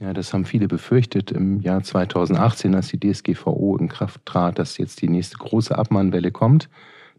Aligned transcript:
Ja, 0.00 0.12
das 0.12 0.32
haben 0.32 0.44
viele 0.44 0.68
befürchtet 0.68 1.32
im 1.32 1.60
Jahr 1.60 1.82
2018, 1.82 2.72
als 2.74 2.88
die 2.88 3.00
DSGVO 3.00 3.76
in 3.78 3.88
Kraft 3.88 4.24
trat, 4.26 4.58
dass 4.58 4.78
jetzt 4.78 5.02
die 5.02 5.08
nächste 5.08 5.38
große 5.38 5.76
Abmahnwelle 5.76 6.30
kommt. 6.30 6.68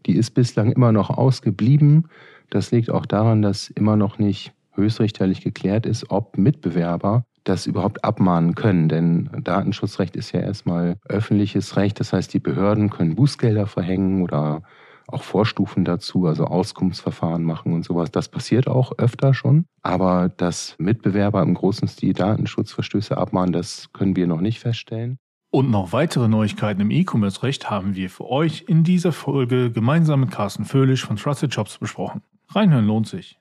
Die 0.06 0.16
ist 0.16 0.30
bislang 0.30 0.72
immer 0.72 0.90
noch 0.90 1.10
ausgeblieben. 1.10 2.08
Das 2.48 2.70
liegt 2.70 2.90
auch 2.90 3.04
daran, 3.04 3.42
dass 3.42 3.68
immer 3.68 3.96
noch 3.96 4.18
nicht 4.18 4.54
höchstrichterlich 4.72 5.42
geklärt 5.42 5.84
ist, 5.84 6.10
ob 6.10 6.38
Mitbewerber 6.38 7.24
das 7.44 7.66
überhaupt 7.66 8.02
abmahnen 8.02 8.54
können. 8.54 8.88
Denn 8.88 9.28
Datenschutzrecht 9.42 10.16
ist 10.16 10.32
ja 10.32 10.40
erstmal 10.40 10.96
öffentliches 11.06 11.76
Recht. 11.76 12.00
Das 12.00 12.14
heißt, 12.14 12.32
die 12.32 12.40
Behörden 12.40 12.88
können 12.88 13.14
Bußgelder 13.14 13.66
verhängen 13.66 14.22
oder 14.22 14.62
auch 15.12 15.22
Vorstufen 15.22 15.84
dazu, 15.84 16.26
also 16.26 16.44
Auskunftsverfahren 16.44 17.42
machen 17.42 17.72
und 17.72 17.84
sowas. 17.84 18.10
Das 18.10 18.28
passiert 18.28 18.68
auch 18.68 18.92
öfter 18.98 19.34
schon. 19.34 19.66
Aber 19.82 20.28
dass 20.28 20.76
Mitbewerber 20.78 21.42
im 21.42 21.54
großen 21.54 21.88
Stil 21.88 22.12
Datenschutzverstöße 22.12 23.16
abmahnen, 23.16 23.52
das 23.52 23.92
können 23.92 24.16
wir 24.16 24.26
noch 24.26 24.40
nicht 24.40 24.60
feststellen. 24.60 25.18
Und 25.52 25.70
noch 25.70 25.92
weitere 25.92 26.28
Neuigkeiten 26.28 26.80
im 26.80 26.92
E-Commerce-Recht 26.92 27.70
haben 27.70 27.96
wir 27.96 28.08
für 28.08 28.28
euch 28.28 28.64
in 28.68 28.84
dieser 28.84 29.12
Folge 29.12 29.72
gemeinsam 29.72 30.20
mit 30.20 30.30
Carsten 30.30 30.64
Föhlisch 30.64 31.04
von 31.04 31.16
Trusted 31.16 31.52
Shops 31.52 31.78
besprochen. 31.78 32.22
Reinhören 32.48 32.86
lohnt 32.86 33.08
sich. 33.08 33.36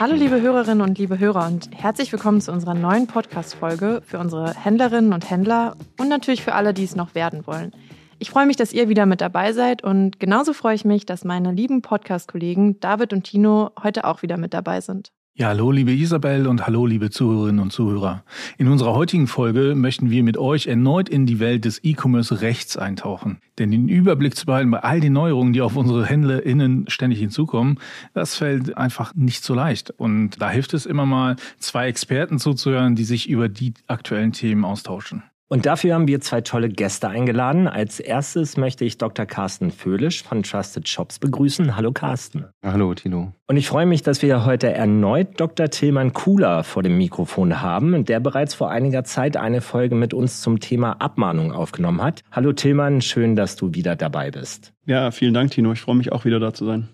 Hallo 0.00 0.14
liebe 0.14 0.40
Hörerinnen 0.40 0.80
und 0.80 0.96
liebe 0.96 1.18
Hörer 1.18 1.46
und 1.46 1.68
herzlich 1.74 2.10
willkommen 2.10 2.40
zu 2.40 2.52
unserer 2.52 2.72
neuen 2.72 3.06
Podcast-Folge 3.06 4.00
für 4.02 4.18
unsere 4.18 4.54
Händlerinnen 4.54 5.12
und 5.12 5.28
Händler 5.28 5.76
und 5.98 6.08
natürlich 6.08 6.42
für 6.42 6.54
alle, 6.54 6.72
die 6.72 6.84
es 6.84 6.96
noch 6.96 7.14
werden 7.14 7.46
wollen. 7.46 7.72
Ich 8.18 8.30
freue 8.30 8.46
mich, 8.46 8.56
dass 8.56 8.72
ihr 8.72 8.88
wieder 8.88 9.04
mit 9.04 9.20
dabei 9.20 9.52
seid 9.52 9.84
und 9.84 10.18
genauso 10.18 10.54
freue 10.54 10.74
ich 10.74 10.86
mich, 10.86 11.04
dass 11.04 11.26
meine 11.26 11.52
lieben 11.52 11.82
Podcast-Kollegen 11.82 12.80
David 12.80 13.12
und 13.12 13.24
Tino 13.24 13.72
heute 13.82 14.04
auch 14.06 14.22
wieder 14.22 14.38
mit 14.38 14.54
dabei 14.54 14.80
sind. 14.80 15.12
Ja, 15.32 15.46
hallo 15.46 15.70
liebe 15.70 15.92
Isabel 15.92 16.48
und 16.48 16.66
hallo 16.66 16.86
liebe 16.86 17.08
Zuhörerinnen 17.08 17.60
und 17.60 17.72
Zuhörer. 17.72 18.24
In 18.58 18.66
unserer 18.66 18.94
heutigen 18.94 19.28
Folge 19.28 19.76
möchten 19.76 20.10
wir 20.10 20.24
mit 20.24 20.36
euch 20.36 20.66
erneut 20.66 21.08
in 21.08 21.24
die 21.24 21.38
Welt 21.38 21.64
des 21.64 21.82
E-Commerce-Rechts 21.84 22.76
eintauchen. 22.76 23.38
Denn 23.58 23.70
den 23.70 23.88
Überblick 23.88 24.36
zu 24.36 24.44
behalten 24.44 24.72
bei 24.72 24.80
all 24.80 24.98
den 24.98 25.12
Neuerungen, 25.12 25.52
die 25.52 25.62
auf 25.62 25.76
unsere 25.76 26.04
HändlerInnen 26.04 26.86
ständig 26.88 27.20
hinzukommen, 27.20 27.78
das 28.12 28.34
fällt 28.34 28.76
einfach 28.76 29.14
nicht 29.14 29.44
so 29.44 29.54
leicht. 29.54 29.90
Und 29.90 30.42
da 30.42 30.50
hilft 30.50 30.74
es 30.74 30.84
immer 30.84 31.06
mal, 31.06 31.36
zwei 31.58 31.86
Experten 31.86 32.40
zuzuhören, 32.40 32.96
die 32.96 33.04
sich 33.04 33.28
über 33.28 33.48
die 33.48 33.72
aktuellen 33.86 34.32
Themen 34.32 34.64
austauschen. 34.64 35.22
Und 35.52 35.66
dafür 35.66 35.94
haben 35.94 36.06
wir 36.06 36.20
zwei 36.20 36.42
tolle 36.42 36.68
Gäste 36.68 37.08
eingeladen. 37.08 37.66
Als 37.66 37.98
erstes 37.98 38.56
möchte 38.56 38.84
ich 38.84 38.98
Dr. 38.98 39.26
Carsten 39.26 39.72
Föhlisch 39.72 40.22
von 40.22 40.44
Trusted 40.44 40.88
Shops 40.88 41.18
begrüßen. 41.18 41.74
Hallo 41.74 41.90
Carsten. 41.90 42.44
Hallo 42.62 42.94
Tino. 42.94 43.32
Und 43.48 43.56
ich 43.56 43.66
freue 43.66 43.84
mich, 43.84 44.02
dass 44.04 44.22
wir 44.22 44.44
heute 44.44 44.72
erneut 44.72 45.40
Dr. 45.40 45.68
Tilman 45.68 46.12
Kuhler 46.12 46.62
vor 46.62 46.84
dem 46.84 46.96
Mikrofon 46.96 47.60
haben, 47.60 48.04
der 48.04 48.20
bereits 48.20 48.54
vor 48.54 48.70
einiger 48.70 49.02
Zeit 49.02 49.36
eine 49.36 49.60
Folge 49.60 49.96
mit 49.96 50.14
uns 50.14 50.40
zum 50.40 50.60
Thema 50.60 50.92
Abmahnung 51.00 51.50
aufgenommen 51.50 52.00
hat. 52.00 52.22
Hallo 52.30 52.52
Tilman, 52.52 53.00
schön, 53.00 53.34
dass 53.34 53.56
du 53.56 53.74
wieder 53.74 53.96
dabei 53.96 54.30
bist. 54.30 54.72
Ja, 54.86 55.10
vielen 55.10 55.34
Dank, 55.34 55.50
Tino. 55.50 55.72
Ich 55.72 55.80
freue 55.80 55.96
mich 55.96 56.12
auch 56.12 56.24
wieder 56.24 56.38
da 56.38 56.54
zu 56.54 56.64
sein. 56.64 56.90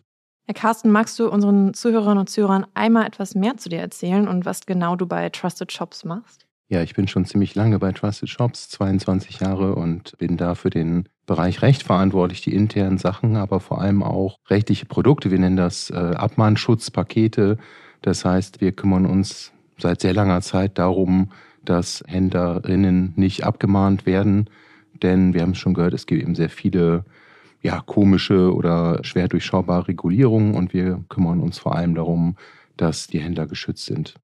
Herr 0.46 0.54
Carsten, 0.54 0.90
magst 0.90 1.18
du 1.18 1.28
unseren 1.28 1.74
Zuhörerinnen 1.74 2.18
und 2.18 2.30
Zuhörern 2.30 2.66
einmal 2.72 3.06
etwas 3.06 3.34
mehr 3.34 3.58
zu 3.58 3.68
dir 3.68 3.80
erzählen 3.80 4.26
und 4.26 4.46
was 4.46 4.64
genau 4.64 4.96
du 4.96 5.04
bei 5.04 5.28
Trusted 5.28 5.70
Shops 5.72 6.06
machst? 6.06 6.45
Ja, 6.68 6.82
ich 6.82 6.94
bin 6.94 7.06
schon 7.06 7.24
ziemlich 7.24 7.54
lange 7.54 7.78
bei 7.78 7.92
Trusted 7.92 8.28
Shops, 8.28 8.68
22 8.70 9.38
Jahre 9.38 9.76
und 9.76 10.18
bin 10.18 10.36
da 10.36 10.56
für 10.56 10.68
den 10.70 11.08
Bereich 11.24 11.62
Recht 11.62 11.84
verantwortlich, 11.84 12.40
die 12.40 12.54
internen 12.54 12.98
Sachen, 12.98 13.36
aber 13.36 13.60
vor 13.60 13.80
allem 13.80 14.02
auch 14.02 14.38
rechtliche 14.48 14.84
Produkte. 14.84 15.30
Wir 15.30 15.38
nennen 15.38 15.56
das 15.56 15.90
äh, 15.90 15.94
Abmahnschutzpakete. 15.94 17.58
Das 18.02 18.24
heißt, 18.24 18.60
wir 18.60 18.72
kümmern 18.72 19.06
uns 19.06 19.52
seit 19.78 20.00
sehr 20.00 20.12
langer 20.12 20.40
Zeit 20.40 20.76
darum, 20.78 21.30
dass 21.64 22.02
Händlerinnen 22.08 23.12
nicht 23.14 23.44
abgemahnt 23.44 24.04
werden. 24.04 24.50
Denn 25.02 25.34
wir 25.34 25.42
haben 25.42 25.52
es 25.52 25.58
schon 25.58 25.74
gehört, 25.74 25.94
es 25.94 26.06
gibt 26.06 26.22
eben 26.22 26.34
sehr 26.34 26.50
viele 26.50 27.04
ja, 27.62 27.80
komische 27.80 28.52
oder 28.52 29.04
schwer 29.04 29.28
durchschaubare 29.28 29.86
Regulierungen 29.86 30.54
und 30.54 30.74
wir 30.74 31.04
kümmern 31.08 31.40
uns 31.40 31.58
vor 31.58 31.76
allem 31.76 31.94
darum, 31.94 32.36
dass 32.76 33.06
die 33.06 33.20
Händler 33.20 33.46
geschützt 33.46 33.84
sind. 33.84 34.14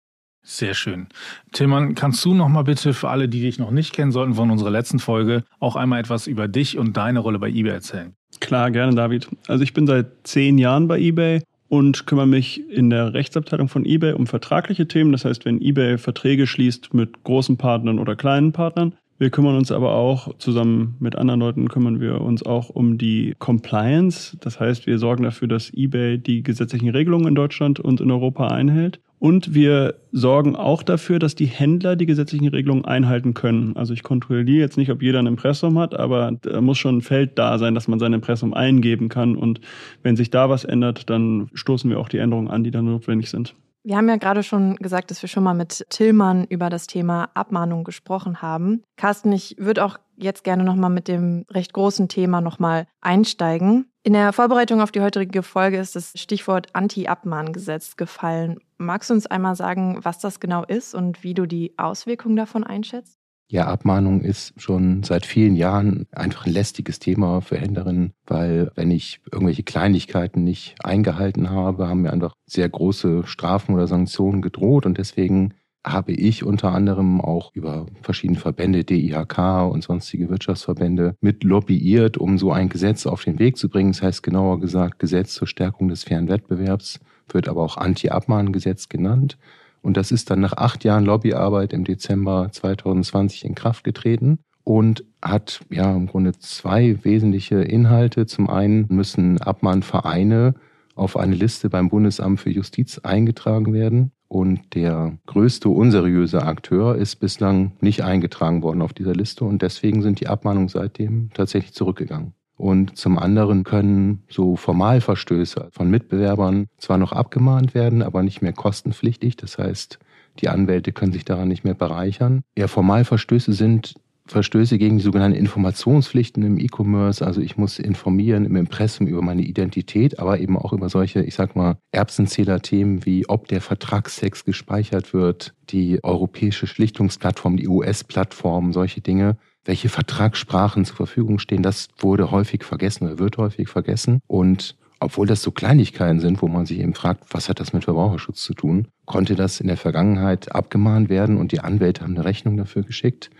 Sehr 0.44 0.74
schön. 0.74 1.06
Tillmann, 1.52 1.94
kannst 1.94 2.24
du 2.24 2.34
noch 2.34 2.48
mal 2.48 2.62
bitte 2.62 2.94
für 2.94 3.08
alle, 3.08 3.28
die 3.28 3.40
dich 3.40 3.58
noch 3.58 3.70
nicht 3.70 3.92
kennen 3.92 4.10
sollten 4.10 4.34
von 4.34 4.50
unserer 4.50 4.70
letzten 4.70 4.98
Folge, 4.98 5.44
auch 5.60 5.76
einmal 5.76 6.00
etwas 6.00 6.26
über 6.26 6.48
dich 6.48 6.78
und 6.78 6.96
deine 6.96 7.20
Rolle 7.20 7.38
bei 7.38 7.48
eBay 7.48 7.72
erzählen? 7.72 8.14
Klar, 8.40 8.70
gerne, 8.72 8.94
David. 8.94 9.28
Also 9.46 9.62
ich 9.62 9.72
bin 9.72 9.86
seit 9.86 10.06
zehn 10.24 10.58
Jahren 10.58 10.88
bei 10.88 10.98
eBay 10.98 11.42
und 11.68 12.06
kümmere 12.06 12.26
mich 12.26 12.68
in 12.70 12.90
der 12.90 13.14
Rechtsabteilung 13.14 13.68
von 13.68 13.84
eBay 13.84 14.14
um 14.14 14.26
vertragliche 14.26 14.88
Themen. 14.88 15.12
Das 15.12 15.24
heißt, 15.24 15.44
wenn 15.44 15.60
eBay 15.60 15.96
Verträge 15.96 16.46
schließt 16.46 16.92
mit 16.92 17.22
großen 17.22 17.56
Partnern 17.56 17.98
oder 17.98 18.16
kleinen 18.16 18.52
Partnern. 18.52 18.94
Wir 19.18 19.30
kümmern 19.30 19.56
uns 19.56 19.70
aber 19.70 19.92
auch, 19.92 20.36
zusammen 20.38 20.96
mit 20.98 21.14
anderen 21.14 21.38
Leuten 21.38 21.68
kümmern 21.68 22.00
wir 22.00 22.20
uns 22.20 22.44
auch 22.44 22.68
um 22.70 22.98
die 22.98 23.36
Compliance. 23.38 24.36
Das 24.40 24.58
heißt, 24.58 24.88
wir 24.88 24.98
sorgen 24.98 25.22
dafür, 25.22 25.46
dass 25.46 25.72
eBay 25.72 26.18
die 26.18 26.42
gesetzlichen 26.42 26.88
Regelungen 26.88 27.28
in 27.28 27.36
Deutschland 27.36 27.78
und 27.78 28.00
in 28.00 28.10
Europa 28.10 28.48
einhält. 28.48 29.00
Und 29.22 29.54
wir 29.54 30.00
sorgen 30.10 30.56
auch 30.56 30.82
dafür, 30.82 31.20
dass 31.20 31.36
die 31.36 31.46
Händler 31.46 31.94
die 31.94 32.06
gesetzlichen 32.06 32.48
Regelungen 32.48 32.84
einhalten 32.84 33.34
können. 33.34 33.76
Also 33.76 33.94
ich 33.94 34.02
kontrolliere 34.02 34.58
jetzt 34.58 34.76
nicht, 34.76 34.90
ob 34.90 35.00
jeder 35.00 35.20
ein 35.20 35.28
Impressum 35.28 35.78
hat, 35.78 35.94
aber 35.94 36.32
da 36.42 36.60
muss 36.60 36.78
schon 36.78 36.96
ein 36.96 37.02
Feld 37.02 37.38
da 37.38 37.56
sein, 37.58 37.76
dass 37.76 37.86
man 37.86 38.00
sein 38.00 38.14
Impressum 38.14 38.52
eingeben 38.52 39.08
kann. 39.08 39.36
Und 39.36 39.60
wenn 40.02 40.16
sich 40.16 40.30
da 40.30 40.50
was 40.50 40.64
ändert, 40.64 41.08
dann 41.08 41.48
stoßen 41.54 41.88
wir 41.88 42.00
auch 42.00 42.08
die 42.08 42.18
Änderungen 42.18 42.50
an, 42.50 42.64
die 42.64 42.72
dann 42.72 42.86
notwendig 42.86 43.30
sind. 43.30 43.54
Wir 43.84 43.96
haben 43.96 44.08
ja 44.08 44.16
gerade 44.16 44.42
schon 44.42 44.74
gesagt, 44.76 45.12
dass 45.12 45.22
wir 45.22 45.28
schon 45.28 45.44
mal 45.44 45.54
mit 45.54 45.86
Tillmann 45.88 46.44
über 46.44 46.68
das 46.68 46.88
Thema 46.88 47.30
Abmahnung 47.34 47.84
gesprochen 47.84 48.42
haben. 48.42 48.82
Carsten, 48.96 49.30
ich 49.30 49.54
würde 49.56 49.84
auch 49.84 49.98
jetzt 50.16 50.42
gerne 50.42 50.64
nochmal 50.64 50.90
mit 50.90 51.06
dem 51.06 51.44
recht 51.48 51.72
großen 51.72 52.08
Thema 52.08 52.40
nochmal 52.40 52.86
einsteigen. 53.00 53.86
In 54.04 54.14
der 54.14 54.32
Vorbereitung 54.32 54.80
auf 54.80 54.90
die 54.90 55.00
heutige 55.00 55.44
Folge 55.44 55.78
ist 55.78 55.94
das 55.94 56.12
Stichwort 56.16 56.68
Anti-Abmahngesetz 56.72 57.96
gefallen. 57.96 58.58
Magst 58.82 59.10
du 59.10 59.14
uns 59.14 59.26
einmal 59.26 59.54
sagen, 59.54 59.98
was 60.02 60.18
das 60.18 60.40
genau 60.40 60.64
ist 60.64 60.94
und 60.94 61.22
wie 61.22 61.34
du 61.34 61.46
die 61.46 61.72
Auswirkungen 61.78 62.36
davon 62.36 62.64
einschätzt? 62.64 63.18
Ja, 63.48 63.66
Abmahnung 63.66 64.22
ist 64.22 64.54
schon 64.56 65.02
seit 65.02 65.26
vielen 65.26 65.56
Jahren 65.56 66.06
einfach 66.10 66.46
ein 66.46 66.52
lästiges 66.52 66.98
Thema 66.98 67.42
für 67.42 67.58
Händlerinnen, 67.58 68.14
weil 68.26 68.72
wenn 68.76 68.90
ich 68.90 69.20
irgendwelche 69.30 69.62
Kleinigkeiten 69.62 70.42
nicht 70.42 70.74
eingehalten 70.82 71.50
habe, 71.50 71.86
haben 71.86 72.02
mir 72.02 72.12
einfach 72.12 72.34
sehr 72.46 72.68
große 72.68 73.26
Strafen 73.26 73.74
oder 73.74 73.86
Sanktionen 73.86 74.40
gedroht 74.40 74.86
und 74.86 74.96
deswegen 74.96 75.54
habe 75.84 76.12
ich 76.12 76.44
unter 76.44 76.72
anderem 76.72 77.20
auch 77.20 77.50
über 77.54 77.86
verschiedene 78.02 78.38
Verbände, 78.38 78.84
DIHK 78.84 79.70
und 79.70 79.82
sonstige 79.82 80.30
Wirtschaftsverbände 80.30 81.16
mit 81.20 81.44
lobbyiert, 81.44 82.16
um 82.16 82.38
so 82.38 82.52
ein 82.52 82.68
Gesetz 82.68 83.04
auf 83.04 83.24
den 83.24 83.38
Weg 83.38 83.56
zu 83.56 83.68
bringen. 83.68 83.92
Das 83.92 84.02
heißt 84.02 84.22
genauer 84.22 84.60
gesagt 84.60 84.98
Gesetz 84.98 85.34
zur 85.34 85.48
Stärkung 85.48 85.88
des 85.88 86.04
fairen 86.04 86.28
Wettbewerbs, 86.28 87.00
wird 87.28 87.48
aber 87.48 87.62
auch 87.62 87.76
Anti-Abmahngesetz 87.76 88.88
genannt. 88.88 89.38
Und 89.82 89.96
das 89.96 90.12
ist 90.12 90.30
dann 90.30 90.40
nach 90.40 90.52
acht 90.54 90.84
Jahren 90.84 91.04
Lobbyarbeit 91.04 91.72
im 91.72 91.84
Dezember 91.84 92.48
2020 92.50 93.44
in 93.44 93.54
Kraft 93.54 93.84
getreten 93.84 94.38
und 94.64 95.04
hat 95.20 95.60
ja 95.70 95.94
im 95.94 96.06
Grunde 96.06 96.32
zwei 96.38 97.02
wesentliche 97.04 97.56
Inhalte. 97.62 98.26
Zum 98.26 98.48
einen 98.48 98.86
müssen 98.88 99.40
Abmahnvereine 99.40 100.54
auf 100.94 101.16
eine 101.16 101.34
Liste 101.34 101.68
beim 101.68 101.88
Bundesamt 101.88 102.40
für 102.40 102.50
Justiz 102.50 102.98
eingetragen 102.98 103.72
werden. 103.72 104.12
Und 104.28 104.74
der 104.74 105.18
größte 105.26 105.68
unseriöse 105.68 106.42
Akteur 106.42 106.96
ist 106.96 107.16
bislang 107.16 107.72
nicht 107.80 108.02
eingetragen 108.02 108.62
worden 108.62 108.80
auf 108.80 108.94
dieser 108.94 109.14
Liste 109.14 109.44
und 109.44 109.60
deswegen 109.60 110.00
sind 110.00 110.20
die 110.20 110.28
Abmahnungen 110.28 110.68
seitdem 110.68 111.30
tatsächlich 111.34 111.74
zurückgegangen. 111.74 112.32
Und 112.62 112.96
zum 112.96 113.18
anderen 113.18 113.64
können 113.64 114.22
so 114.28 114.54
Formalverstöße 114.54 115.70
von 115.72 115.90
Mitbewerbern 115.90 116.68
zwar 116.78 116.96
noch 116.96 117.10
abgemahnt 117.10 117.74
werden, 117.74 118.02
aber 118.02 118.22
nicht 118.22 118.40
mehr 118.40 118.52
kostenpflichtig. 118.52 119.36
Das 119.36 119.58
heißt, 119.58 119.98
die 120.38 120.48
Anwälte 120.48 120.92
können 120.92 121.10
sich 121.10 121.24
daran 121.24 121.48
nicht 121.48 121.64
mehr 121.64 121.74
bereichern. 121.74 122.42
Ja, 122.56 122.68
Formalverstöße 122.68 123.52
sind 123.52 123.94
Verstöße 124.26 124.78
gegen 124.78 124.98
die 124.98 125.02
sogenannten 125.02 125.36
Informationspflichten 125.36 126.44
im 126.44 126.56
E-Commerce. 126.56 127.26
Also 127.26 127.40
ich 127.40 127.56
muss 127.56 127.80
informieren 127.80 128.44
im 128.44 128.54
Impressum 128.54 129.08
über 129.08 129.22
meine 129.22 129.42
Identität, 129.42 130.20
aber 130.20 130.38
eben 130.38 130.56
auch 130.56 130.72
über 130.72 130.88
solche, 130.88 131.20
ich 131.24 131.34
sag 131.34 131.56
mal, 131.56 131.78
Erbsenzähler-Themen 131.90 133.04
wie 133.04 133.28
ob 133.28 133.48
der 133.48 133.60
Vertragstext 133.60 134.46
gespeichert 134.46 135.12
wird, 135.12 135.52
die 135.70 135.98
europäische 136.04 136.68
Schlichtungsplattform, 136.68 137.56
die 137.56 137.66
US-Plattform, 137.66 138.72
solche 138.72 139.00
Dinge. 139.00 139.36
Welche 139.64 139.88
Vertragssprachen 139.88 140.84
zur 140.84 140.96
Verfügung 140.96 141.38
stehen, 141.38 141.62
das 141.62 141.88
wurde 141.98 142.30
häufig 142.30 142.64
vergessen 142.64 143.04
oder 143.04 143.18
wird 143.18 143.36
häufig 143.38 143.68
vergessen. 143.68 144.20
Und 144.26 144.76
obwohl 144.98 145.26
das 145.26 145.42
so 145.42 145.50
Kleinigkeiten 145.50 146.20
sind, 146.20 146.42
wo 146.42 146.48
man 146.48 146.66
sich 146.66 146.80
eben 146.80 146.94
fragt, 146.94 147.24
was 147.30 147.48
hat 147.48 147.60
das 147.60 147.72
mit 147.72 147.84
Verbraucherschutz 147.84 148.42
zu 148.42 148.54
tun, 148.54 148.88
konnte 149.04 149.34
das 149.34 149.60
in 149.60 149.68
der 149.68 149.76
Vergangenheit 149.76 150.54
abgemahnt 150.54 151.08
werden 151.08 151.36
und 151.36 151.52
die 151.52 151.60
Anwälte 151.60 152.02
haben 152.02 152.16
eine 152.16 152.24
Rechnung 152.24 152.56
dafür 152.56 152.82
geschickt. 152.82 153.30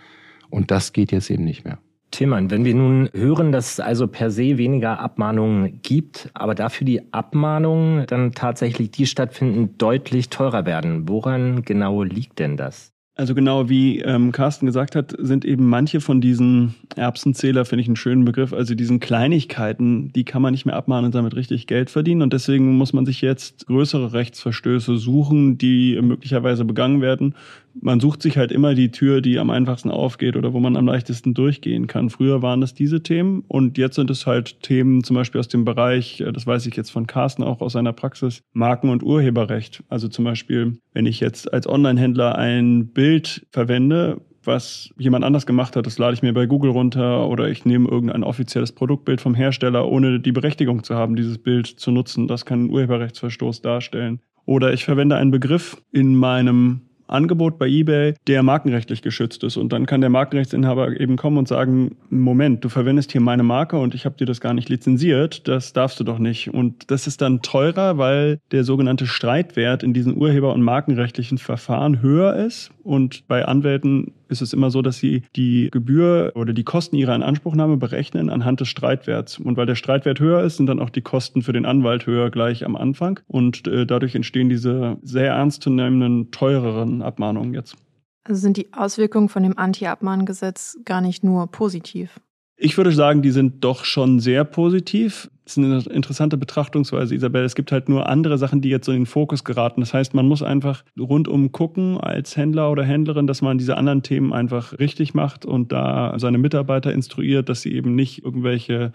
Und 0.49 0.71
das 0.71 0.93
geht 0.93 1.11
jetzt 1.11 1.29
eben 1.29 1.43
nicht 1.43 1.65
mehr. 1.65 1.79
Tillmann, 2.11 2.51
wenn 2.51 2.63
wir 2.63 2.75
nun 2.75 3.09
hören, 3.13 3.51
dass 3.51 3.73
es 3.73 3.79
also 3.79 4.07
per 4.07 4.29
se 4.29 4.57
weniger 4.57 4.99
Abmahnungen 4.99 5.81
gibt, 5.81 6.29
aber 6.35 6.53
dafür 6.53 6.85
die 6.85 7.11
Abmahnungen 7.11 8.05
dann 8.05 8.33
tatsächlich, 8.33 8.91
die 8.91 9.07
stattfinden, 9.07 9.77
deutlich 9.79 10.29
teurer 10.29 10.65
werden. 10.65 11.09
Woran 11.09 11.63
genau 11.63 12.03
liegt 12.03 12.37
denn 12.37 12.55
das? 12.55 12.92
Also 13.15 13.35
genau 13.35 13.69
wie 13.69 13.99
ähm, 13.99 14.31
Carsten 14.31 14.65
gesagt 14.65 14.95
hat, 14.95 15.13
sind 15.19 15.45
eben 15.45 15.69
manche 15.69 16.01
von 16.01 16.19
diesen 16.19 16.73
Erbsenzähler, 16.95 17.63
finde 17.63 17.81
ich 17.81 17.87
einen 17.87 17.95
schönen 17.95 18.25
Begriff, 18.25 18.53
also 18.53 18.73
diesen 18.73 18.99
Kleinigkeiten, 18.99 20.11
die 20.13 20.23
kann 20.23 20.41
man 20.41 20.51
nicht 20.51 20.65
mehr 20.65 20.75
abmahnen 20.75 21.05
und 21.05 21.15
damit 21.15 21.35
richtig 21.35 21.67
Geld 21.67 21.91
verdienen. 21.91 22.23
Und 22.23 22.33
deswegen 22.33 22.75
muss 22.75 22.91
man 22.91 23.05
sich 23.05 23.21
jetzt 23.21 23.67
größere 23.67 24.13
Rechtsverstöße 24.13 24.97
suchen, 24.97 25.59
die 25.59 25.99
möglicherweise 26.01 26.65
begangen 26.65 27.01
werden 27.01 27.35
man 27.81 27.99
sucht 27.99 28.21
sich 28.21 28.37
halt 28.37 28.51
immer 28.51 28.75
die 28.75 28.91
Tür, 28.91 29.21
die 29.21 29.39
am 29.39 29.49
einfachsten 29.49 29.89
aufgeht 29.89 30.35
oder 30.35 30.53
wo 30.53 30.59
man 30.59 30.75
am 30.75 30.85
leichtesten 30.85 31.33
durchgehen 31.33 31.87
kann. 31.87 32.09
Früher 32.09 32.41
waren 32.41 32.61
das 32.61 32.73
diese 32.73 33.01
Themen 33.01 33.43
und 33.47 33.77
jetzt 33.77 33.95
sind 33.95 34.09
es 34.09 34.25
halt 34.25 34.61
Themen 34.61 35.03
zum 35.03 35.15
Beispiel 35.15 35.39
aus 35.39 35.47
dem 35.47 35.65
Bereich, 35.65 36.21
äh, 36.21 36.31
das 36.31 36.45
weiß 36.45 36.65
ich 36.65 36.75
jetzt 36.75 36.91
von 36.91 37.07
Carsten 37.07 37.43
auch 37.43 37.61
aus 37.61 37.73
seiner 37.73 37.93
Praxis, 37.93 38.41
Marken- 38.53 38.89
und 38.89 39.03
Urheberrecht. 39.03 39.83
Also 39.89 40.07
zum 40.07 40.25
Beispiel, 40.25 40.77
wenn 40.93 41.05
ich 41.05 41.19
jetzt 41.19 41.51
als 41.51 41.67
Online-Händler 41.67 42.37
ein 42.37 42.87
Bild 42.87 43.45
verwende, 43.51 44.21
was 44.45 44.89
jemand 44.97 45.23
anders 45.23 45.45
gemacht 45.45 45.75
hat, 45.75 45.85
das 45.85 45.97
lade 45.97 46.13
ich 46.13 46.21
mir 46.21 46.33
bei 46.33 46.45
Google 46.45 46.71
runter 46.71 47.27
oder 47.27 47.47
ich 47.47 47.65
nehme 47.65 47.89
irgendein 47.89 48.23
offizielles 48.23 48.73
Produktbild 48.73 49.21
vom 49.21 49.35
Hersteller, 49.35 49.87
ohne 49.87 50.19
die 50.19 50.31
Berechtigung 50.31 50.83
zu 50.83 50.95
haben, 50.95 51.15
dieses 51.15 51.37
Bild 51.37 51.67
zu 51.67 51.91
nutzen. 51.91 52.27
Das 52.27 52.45
kann 52.45 52.59
einen 52.59 52.69
Urheberrechtsverstoß 52.69 53.61
darstellen. 53.61 54.19
Oder 54.45 54.73
ich 54.73 54.83
verwende 54.83 55.15
einen 55.15 55.31
Begriff 55.31 55.81
in 55.91 56.15
meinem 56.15 56.81
Angebot 57.07 57.57
bei 57.57 57.67
eBay, 57.67 58.13
der 58.27 58.43
markenrechtlich 58.43 59.01
geschützt 59.01 59.43
ist. 59.43 59.57
Und 59.57 59.73
dann 59.73 59.85
kann 59.85 60.01
der 60.01 60.09
Markenrechtsinhaber 60.09 60.99
eben 60.99 61.17
kommen 61.17 61.37
und 61.37 61.47
sagen, 61.47 61.95
Moment, 62.09 62.63
du 62.63 62.69
verwendest 62.69 63.11
hier 63.11 63.21
meine 63.21 63.43
Marke 63.43 63.77
und 63.77 63.93
ich 63.95 64.05
habe 64.05 64.15
dir 64.15 64.25
das 64.25 64.41
gar 64.41 64.53
nicht 64.53 64.69
lizenziert, 64.69 65.47
das 65.47 65.73
darfst 65.73 65.99
du 65.99 66.03
doch 66.03 66.19
nicht. 66.19 66.53
Und 66.53 66.89
das 66.91 67.07
ist 67.07 67.21
dann 67.21 67.41
teurer, 67.41 67.97
weil 67.97 68.39
der 68.51 68.63
sogenannte 68.63 69.07
Streitwert 69.07 69.83
in 69.83 69.93
diesen 69.93 70.15
urheber- 70.17 70.53
und 70.53 70.61
markenrechtlichen 70.61 71.37
Verfahren 71.37 72.01
höher 72.01 72.35
ist. 72.35 72.71
Und 72.83 73.27
bei 73.27 73.45
Anwälten 73.45 74.13
ist 74.33 74.41
es 74.41 74.51
immer 74.51 74.69
so, 74.69 74.81
dass 74.81 74.97
sie 74.97 75.23
die 75.35 75.69
Gebühr 75.71 76.33
oder 76.35 76.51
die 76.51 76.65
Kosten 76.65 76.97
ihrer 76.97 77.15
Inanspruchnahme 77.15 77.77
berechnen 77.77 78.29
anhand 78.29 78.59
des 78.59 78.67
Streitwerts. 78.67 79.39
Und 79.39 79.55
weil 79.55 79.65
der 79.65 79.75
Streitwert 79.75 80.19
höher 80.19 80.43
ist, 80.43 80.57
sind 80.57 80.65
dann 80.65 80.79
auch 80.79 80.89
die 80.89 81.01
Kosten 81.01 81.41
für 81.41 81.53
den 81.53 81.65
Anwalt 81.65 82.05
höher 82.05 82.29
gleich 82.29 82.65
am 82.65 82.75
Anfang. 82.75 83.21
Und 83.27 83.65
äh, 83.67 83.85
dadurch 83.85 84.15
entstehen 84.15 84.49
diese 84.49 84.97
sehr 85.01 85.31
ernstzunehmenden, 85.31 86.31
teureren 86.31 87.01
Abmahnungen 87.01 87.53
jetzt. 87.53 87.77
Also 88.25 88.41
sind 88.41 88.57
die 88.57 88.73
Auswirkungen 88.73 89.29
von 89.29 89.43
dem 89.43 89.57
Anti-Abmahngesetz 89.57 90.79
gar 90.85 91.01
nicht 91.01 91.23
nur 91.23 91.47
positiv? 91.47 92.19
Ich 92.55 92.77
würde 92.77 92.91
sagen, 92.91 93.21
die 93.21 93.31
sind 93.31 93.63
doch 93.63 93.83
schon 93.83 94.19
sehr 94.19 94.43
positiv. 94.45 95.29
Ist 95.53 95.59
eine 95.59 95.95
interessante 95.95 96.35
Betrachtungsweise, 96.35 97.13
Isabel. 97.13 97.43
Es 97.43 97.53
gibt 97.53 97.71
halt 97.71 97.87
nur 97.87 98.09
andere 98.09 98.39
Sachen, 98.39 98.61
die 98.61 98.69
jetzt 98.69 98.87
so 98.87 98.91
in 98.91 99.01
den 99.01 99.05
Fokus 99.05 99.43
geraten. 99.43 99.81
Das 99.81 99.93
heißt, 99.93 100.15
man 100.15 100.27
muss 100.27 100.41
einfach 100.41 100.83
rundum 100.97 101.51
gucken 101.51 101.99
als 101.99 102.35
Händler 102.35 102.71
oder 102.71 102.83
Händlerin, 102.83 103.27
dass 103.27 103.43
man 103.43 103.59
diese 103.59 103.77
anderen 103.77 104.01
Themen 104.01 104.33
einfach 104.33 104.79
richtig 104.79 105.13
macht 105.13 105.45
und 105.45 105.71
da 105.71 106.15
seine 106.17 106.39
Mitarbeiter 106.39 106.91
instruiert, 106.91 107.49
dass 107.49 107.61
sie 107.61 107.71
eben 107.71 107.93
nicht 107.93 108.23
irgendwelche 108.23 108.93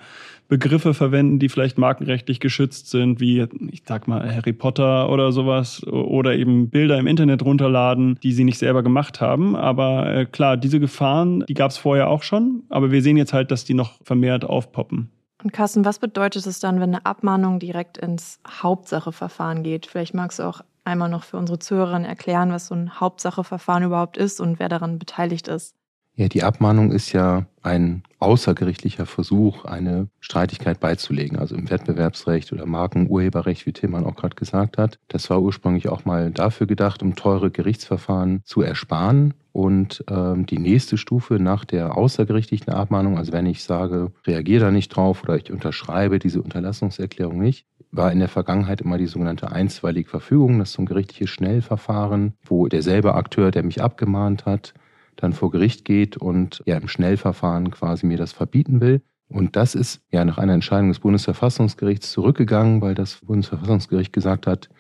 Begriffe 0.49 0.95
verwenden, 0.95 1.39
die 1.39 1.49
vielleicht 1.49 1.79
markenrechtlich 1.79 2.41
geschützt 2.41 2.91
sind, 2.91 3.21
wie, 3.21 3.47
ich 3.71 3.83
sag 3.87 4.09
mal, 4.09 4.35
Harry 4.35 4.53
Potter 4.53 5.11
oder 5.11 5.31
sowas, 5.31 5.87
oder 5.87 6.35
eben 6.35 6.71
Bilder 6.71 6.99
im 6.99 7.07
Internet 7.07 7.45
runterladen, 7.45 8.19
die 8.25 8.33
sie 8.33 8.45
nicht 8.45 8.59
selber 8.59 8.83
gemacht 8.83 9.21
haben. 9.21 9.55
Aber 9.55 10.13
äh, 10.13 10.27
klar, 10.27 10.57
diese 10.57 10.81
Gefahren, 10.81 11.45
die 11.49 11.55
gab 11.55 11.71
es 11.71 11.79
vorher 11.79 12.09
auch 12.09 12.25
schon, 12.25 12.65
aber 12.69 12.91
wir 12.91 13.03
sehen 13.03 13.17
jetzt 13.17 13.33
halt, 13.33 13.53
dass 13.53 13.65
die 13.65 13.75
noch 13.75 14.03
vermehrt 14.03 14.45
aufpoppen. 14.45 15.11
Und 15.43 15.53
Carsten, 15.53 15.85
was 15.85 16.01
bedeutet 16.01 16.47
es 16.47 16.59
dann, 16.59 16.81
wenn 16.81 16.95
eine 16.95 17.07
Abmahnung 17.07 17.61
direkt 17.61 17.97
ins 17.97 18.41
Hauptsacheverfahren 18.47 19.63
geht? 19.63 19.87
Vielleicht 19.87 20.15
magst 20.15 20.41
du 20.41 20.43
auch 20.43 20.63
einmal 20.85 21.09
noch 21.09 21.23
für 21.23 21.37
unsere 21.37 21.61
Zuhörerinnen 21.61 22.09
erklären, 22.09 22.51
was 22.51 22.67
so 22.69 22.75
ein 22.75 22.99
Hauptsacheverfahren 22.99 23.85
überhaupt 23.85 24.17
ist 24.17 24.41
und 24.41 24.59
wer 24.59 24.69
daran 24.69 24.99
beteiligt 24.99 25.47
ist. 25.47 25.78
Ja, 26.19 26.27
die 26.27 26.43
Abmahnung 26.43 26.91
ist 26.91 27.13
ja 27.13 27.47
ein 27.63 28.03
außergerichtlicher 28.19 29.07
Versuch, 29.07 29.65
eine 29.65 30.09
Streitigkeit 30.19 30.81
beizulegen, 30.81 31.39
also 31.39 31.55
im 31.55 31.71
Wettbewerbsrecht 31.71 32.53
oder 32.53 32.67
Markenurheberrecht, 32.67 33.67
wie 33.67 33.73
Tillmann 33.73 34.05
auch 34.05 34.17
gerade 34.17 34.35
gesagt 34.35 34.79
hat. 34.79 34.99
Das 35.07 35.31
war 35.31 35.41
ursprünglich 35.41 35.89
auch 35.89 36.07
mal 36.07 36.33
dafür 36.33 36.67
gedacht, 36.67 37.05
um 37.05 37.15
teure 37.15 37.53
Gerichtsverfahren 37.53 38.41
zu 38.45 38.63
ersparen. 38.63 39.35
Und 39.53 40.05
ähm, 40.11 40.45
die 40.45 40.59
nächste 40.59 40.99
Stufe 40.99 41.35
nach 41.35 41.65
der 41.65 41.97
außergerichtlichen 41.97 42.73
Abmahnung, 42.73 43.17
also 43.17 43.33
wenn 43.33 43.47
ich 43.47 43.63
sage, 43.63 44.11
reagiere 44.27 44.65
da 44.65 44.71
nicht 44.73 44.89
drauf 44.89 45.23
oder 45.23 45.37
ich 45.37 45.53
unterschreibe 45.53 46.19
diese 46.19 46.43
Unterlassungserklärung 46.43 47.39
nicht, 47.39 47.65
war 47.93 48.11
in 48.11 48.19
der 48.19 48.29
Vergangenheit 48.29 48.81
immer 48.81 48.99
die 48.99 49.07
sogenannte 49.07 49.53
einstweilige 49.53 50.11
Verfügung. 50.11 50.59
Das 50.59 50.71
ist 50.71 50.75
so 50.75 50.83
ein 50.83 50.87
gerichtliches 50.87 51.31
Schnellverfahren, 51.31 52.35
wo 52.45 52.67
derselbe 52.67 53.15
Akteur, 53.15 53.53
der 53.53 53.63
mich 53.63 53.81
abgemahnt 53.81 54.47
hat, 54.47 54.75
dann 55.19 55.33
vor 55.33 55.51
Gericht 55.51 55.85
geht 55.85 56.17
und 56.17 56.63
ja 56.65 56.77
im 56.77 56.89
Schnellverfahren 56.89 57.71
quasi 57.71 58.07
mir 58.07 58.17
das 58.17 58.33
verbieten 58.33 58.81
will. 58.81 59.03
Und 59.29 59.57
das 59.57 59.75
ist 59.75 60.01
ja 60.11 60.25
nach 60.25 60.39
einer 60.39 60.55
Entscheidung 60.55 60.89
des 60.89 61.01
Bundesverfassungsgerichts 61.01 62.11
zurückgegangen, 62.13 62.81
weil 62.81 62.95
das 62.95 63.17
Bundesverfassungsgericht 63.17 64.13
gesagt 64.13 64.47
hat, 64.47 64.71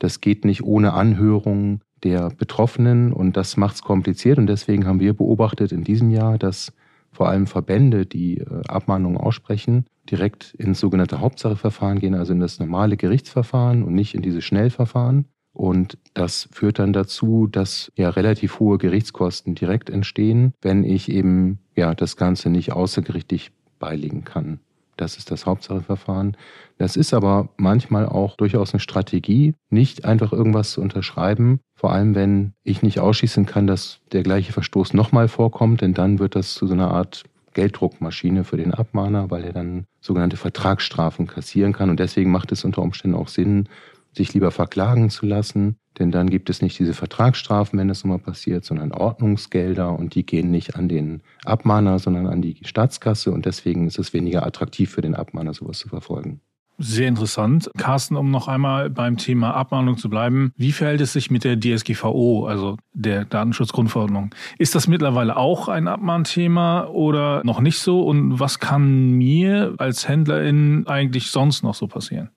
das 0.00 0.20
geht 0.20 0.44
nicht 0.44 0.64
ohne 0.64 0.94
Anhörung 0.94 1.82
der 2.02 2.30
Betroffenen 2.30 3.12
und 3.12 3.36
das 3.36 3.56
macht 3.56 3.76
es 3.76 3.82
kompliziert. 3.82 4.38
Und 4.38 4.48
deswegen 4.48 4.86
haben 4.86 4.98
wir 4.98 5.14
beobachtet 5.14 5.70
in 5.70 5.84
diesem 5.84 6.10
Jahr, 6.10 6.38
dass 6.38 6.72
vor 7.12 7.28
allem 7.28 7.46
Verbände, 7.46 8.06
die 8.06 8.38
äh, 8.38 8.62
Abmahnungen 8.66 9.18
aussprechen, 9.18 9.84
direkt 10.10 10.54
ins 10.54 10.80
sogenannte 10.80 11.20
Hauptsacheverfahren 11.20 12.00
gehen, 12.00 12.14
also 12.14 12.32
in 12.32 12.40
das 12.40 12.58
normale 12.58 12.96
Gerichtsverfahren 12.96 13.84
und 13.84 13.94
nicht 13.94 14.14
in 14.14 14.22
diese 14.22 14.42
Schnellverfahren. 14.42 15.26
Und 15.52 15.98
das 16.14 16.48
führt 16.50 16.78
dann 16.78 16.92
dazu, 16.92 17.46
dass 17.46 17.92
ja 17.96 18.10
relativ 18.10 18.58
hohe 18.58 18.78
Gerichtskosten 18.78 19.54
direkt 19.54 19.90
entstehen, 19.90 20.54
wenn 20.62 20.84
ich 20.84 21.10
eben 21.10 21.58
ja 21.76 21.94
das 21.94 22.16
Ganze 22.16 22.48
nicht 22.48 22.72
außergerichtlich 22.72 23.52
beilegen 23.78 24.24
kann. 24.24 24.60
Das 24.96 25.16
ist 25.16 25.30
das 25.30 25.46
Hauptsacheverfahren. 25.46 26.36
Das 26.78 26.96
ist 26.96 27.14
aber 27.14 27.48
manchmal 27.56 28.06
auch 28.06 28.36
durchaus 28.36 28.72
eine 28.72 28.80
Strategie, 28.80 29.54
nicht 29.70 30.04
einfach 30.04 30.32
irgendwas 30.32 30.72
zu 30.72 30.80
unterschreiben, 30.80 31.60
vor 31.74 31.92
allem 31.92 32.14
wenn 32.14 32.52
ich 32.62 32.82
nicht 32.82 33.00
ausschließen 33.00 33.46
kann, 33.46 33.66
dass 33.66 34.00
der 34.12 34.22
gleiche 34.22 34.52
Verstoß 34.52 34.94
nochmal 34.94 35.28
vorkommt, 35.28 35.80
denn 35.80 35.94
dann 35.94 36.18
wird 36.18 36.36
das 36.36 36.54
zu 36.54 36.66
so 36.66 36.74
einer 36.74 36.90
Art 36.90 37.24
Gelddruckmaschine 37.54 38.44
für 38.44 38.56
den 38.56 38.72
Abmahner, 38.72 39.30
weil 39.30 39.44
er 39.44 39.52
dann 39.52 39.84
sogenannte 40.00 40.36
Vertragsstrafen 40.36 41.26
kassieren 41.26 41.72
kann. 41.72 41.90
Und 41.90 42.00
deswegen 42.00 42.30
macht 42.30 42.52
es 42.52 42.64
unter 42.64 42.82
Umständen 42.82 43.16
auch 43.16 43.28
Sinn, 43.28 43.68
sich 44.12 44.34
lieber 44.34 44.50
verklagen 44.50 45.10
zu 45.10 45.26
lassen, 45.26 45.76
denn 45.98 46.10
dann 46.10 46.30
gibt 46.30 46.48
es 46.50 46.62
nicht 46.62 46.78
diese 46.78 46.94
Vertragsstrafen, 46.94 47.78
wenn 47.78 47.88
das 47.88 48.04
nochmal 48.04 48.18
passiert, 48.18 48.64
sondern 48.64 48.92
Ordnungsgelder 48.92 49.98
und 49.98 50.14
die 50.14 50.24
gehen 50.24 50.50
nicht 50.50 50.76
an 50.76 50.88
den 50.88 51.22
Abmahner, 51.44 51.98
sondern 51.98 52.26
an 52.26 52.42
die 52.42 52.58
Staatskasse 52.62 53.30
und 53.30 53.44
deswegen 53.46 53.86
ist 53.86 53.98
es 53.98 54.12
weniger 54.12 54.46
attraktiv 54.46 54.90
für 54.90 55.02
den 55.02 55.14
Abmahner, 55.14 55.54
sowas 55.54 55.78
zu 55.78 55.88
verfolgen. 55.88 56.40
Sehr 56.78 57.06
interessant. 57.06 57.70
Carsten, 57.76 58.16
um 58.16 58.30
noch 58.30 58.48
einmal 58.48 58.90
beim 58.90 59.16
Thema 59.16 59.54
Abmahnung 59.54 59.98
zu 59.98 60.08
bleiben. 60.08 60.52
Wie 60.56 60.72
verhält 60.72 61.00
es 61.00 61.12
sich 61.12 61.30
mit 61.30 61.44
der 61.44 61.60
DSGVO, 61.60 62.46
also 62.46 62.76
der 62.92 63.24
Datenschutzgrundverordnung? 63.24 64.34
Ist 64.58 64.74
das 64.74 64.88
mittlerweile 64.88 65.36
auch 65.36 65.68
ein 65.68 65.86
Abmahnthema 65.86 66.86
oder 66.86 67.42
noch 67.44 67.60
nicht 67.60 67.78
so? 67.78 68.02
Und 68.02 68.40
was 68.40 68.58
kann 68.58 69.12
mir 69.12 69.74
als 69.78 70.08
Händlerin 70.08 70.86
eigentlich 70.86 71.30
sonst 71.30 71.62
noch 71.62 71.74
so 71.74 71.86
passieren? 71.86 72.30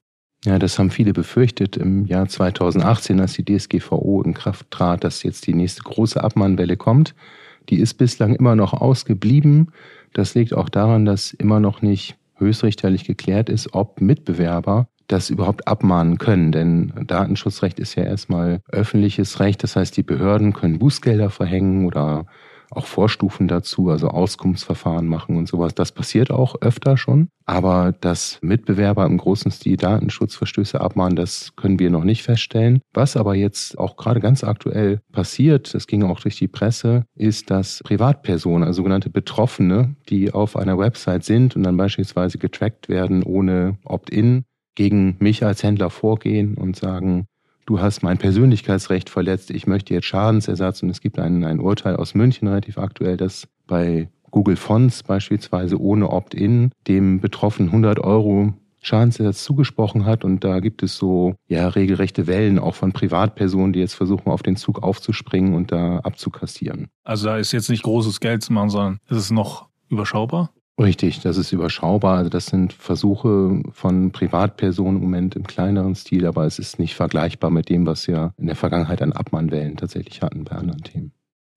Ja, 0.45 0.59
das 0.59 0.77
haben 0.77 0.91
viele 0.91 1.11
befürchtet 1.11 1.75
im 1.75 2.05
Jahr 2.05 2.27
2018, 2.27 3.19
als 3.19 3.33
die 3.33 3.43
DSGVO 3.43 4.21
in 4.21 4.35
Kraft 4.35 4.69
trat, 4.69 5.03
dass 5.03 5.23
jetzt 5.23 5.47
die 5.47 5.55
nächste 5.55 5.81
große 5.81 6.23
Abmahnwelle 6.23 6.77
kommt. 6.77 7.15
Die 7.69 7.79
ist 7.79 7.95
bislang 7.95 8.35
immer 8.35 8.55
noch 8.55 8.73
ausgeblieben. 8.73 9.71
Das 10.13 10.35
liegt 10.35 10.53
auch 10.53 10.69
daran, 10.69 11.03
dass 11.03 11.33
immer 11.33 11.59
noch 11.59 11.81
nicht 11.81 12.15
höchstrichterlich 12.35 13.05
geklärt 13.05 13.49
ist, 13.49 13.73
ob 13.73 14.01
Mitbewerber 14.01 14.87
das 15.07 15.31
überhaupt 15.31 15.67
abmahnen 15.67 16.19
können. 16.19 16.51
Denn 16.51 16.93
Datenschutzrecht 17.07 17.79
ist 17.79 17.95
ja 17.95 18.03
erstmal 18.03 18.61
öffentliches 18.71 19.39
Recht. 19.39 19.63
Das 19.63 19.75
heißt, 19.75 19.97
die 19.97 20.03
Behörden 20.03 20.53
können 20.53 20.77
Bußgelder 20.77 21.31
verhängen 21.31 21.85
oder 21.85 22.27
auch 22.71 22.85
Vorstufen 22.85 23.47
dazu, 23.47 23.89
also 23.89 24.09
Auskunftsverfahren 24.09 25.07
machen 25.07 25.37
und 25.37 25.47
sowas. 25.47 25.75
Das 25.75 25.91
passiert 25.91 26.31
auch 26.31 26.61
öfter 26.61 26.97
schon. 26.97 27.29
Aber 27.45 27.93
dass 28.01 28.39
Mitbewerber 28.41 29.05
im 29.05 29.17
großen 29.17 29.51
Stil 29.51 29.77
Datenschutzverstöße 29.77 30.81
abmahnen, 30.81 31.15
das 31.15 31.55
können 31.55 31.79
wir 31.79 31.91
noch 31.91 32.03
nicht 32.03 32.23
feststellen. 32.23 32.81
Was 32.93 33.17
aber 33.17 33.35
jetzt 33.35 33.77
auch 33.77 33.97
gerade 33.97 34.19
ganz 34.19 34.43
aktuell 34.43 34.99
passiert, 35.11 35.73
das 35.73 35.85
ging 35.85 36.03
auch 36.03 36.19
durch 36.19 36.37
die 36.37 36.47
Presse, 36.47 37.05
ist, 37.15 37.51
dass 37.51 37.81
Privatpersonen, 37.83 38.63
also 38.63 38.77
sogenannte 38.77 39.09
Betroffene, 39.09 39.95
die 40.09 40.33
auf 40.33 40.55
einer 40.55 40.77
Website 40.77 41.23
sind 41.23 41.55
und 41.55 41.63
dann 41.63 41.77
beispielsweise 41.77 42.37
getrackt 42.37 42.89
werden 42.89 43.23
ohne 43.23 43.77
Opt-in, 43.85 44.45
gegen 44.75 45.15
mich 45.19 45.43
als 45.45 45.63
Händler 45.63 45.89
vorgehen 45.89 46.55
und 46.55 46.75
sagen, 46.75 47.27
du 47.65 47.79
hast 47.79 48.03
mein 48.03 48.17
Persönlichkeitsrecht 48.17 49.09
verletzt, 49.09 49.51
ich 49.51 49.67
möchte 49.67 49.93
jetzt 49.93 50.05
Schadensersatz 50.05 50.83
und 50.83 50.89
es 50.89 51.01
gibt 51.01 51.19
ein, 51.19 51.43
ein 51.43 51.59
Urteil 51.59 51.95
aus 51.95 52.13
München 52.13 52.47
relativ 52.47 52.77
aktuell, 52.77 53.17
dass 53.17 53.47
bei 53.67 54.09
Google 54.31 54.55
Fonts 54.55 55.03
beispielsweise 55.03 55.79
ohne 55.79 56.09
Opt-in 56.09 56.71
dem 56.87 57.21
Betroffenen 57.21 57.69
100 57.69 57.99
Euro 57.99 58.53
Schadensersatz 58.81 59.43
zugesprochen 59.43 60.05
hat. 60.05 60.23
Und 60.23 60.43
da 60.43 60.59
gibt 60.59 60.83
es 60.83 60.97
so 60.97 61.35
ja 61.47 61.69
regelrechte 61.69 62.27
Wellen 62.27 62.59
auch 62.59 62.75
von 62.75 62.91
Privatpersonen, 62.91 63.73
die 63.73 63.79
jetzt 63.79 63.95
versuchen, 63.95 64.29
auf 64.29 64.43
den 64.43 64.57
Zug 64.57 64.83
aufzuspringen 64.83 65.55
und 65.55 65.71
da 65.71 65.99
abzukassieren. 65.99 66.89
Also 67.03 67.27
da 67.27 67.37
ist 67.37 67.51
jetzt 67.51 67.69
nicht 67.69 67.83
großes 67.83 68.19
Geld 68.19 68.43
zu 68.43 68.53
machen, 68.53 68.69
sondern 68.69 68.99
ist 69.09 69.17
es 69.17 69.31
noch 69.31 69.67
überschaubar? 69.89 70.51
Richtig, 70.79 71.21
das 71.21 71.37
ist 71.37 71.53
überschaubar. 71.53 72.17
Also 72.17 72.29
das 72.29 72.47
sind 72.47 72.73
Versuche 72.73 73.61
von 73.71 74.11
Privatpersonen 74.11 74.97
im 74.97 75.03
Moment 75.03 75.35
im 75.35 75.47
kleineren 75.47 75.95
Stil, 75.95 76.25
aber 76.25 76.45
es 76.45 76.59
ist 76.59 76.79
nicht 76.79 76.95
vergleichbar 76.95 77.49
mit 77.49 77.69
dem, 77.69 77.85
was 77.85 78.07
wir 78.07 78.33
in 78.37 78.47
der 78.47 78.57
Vergangenheit 78.57 79.01
an 79.01 79.13
Abmahnwellen 79.13 79.77
tatsächlich 79.77 80.21
hatten 80.21 80.43
bei 80.43 80.55
anderen 80.55 80.83
Themen. 80.83 81.11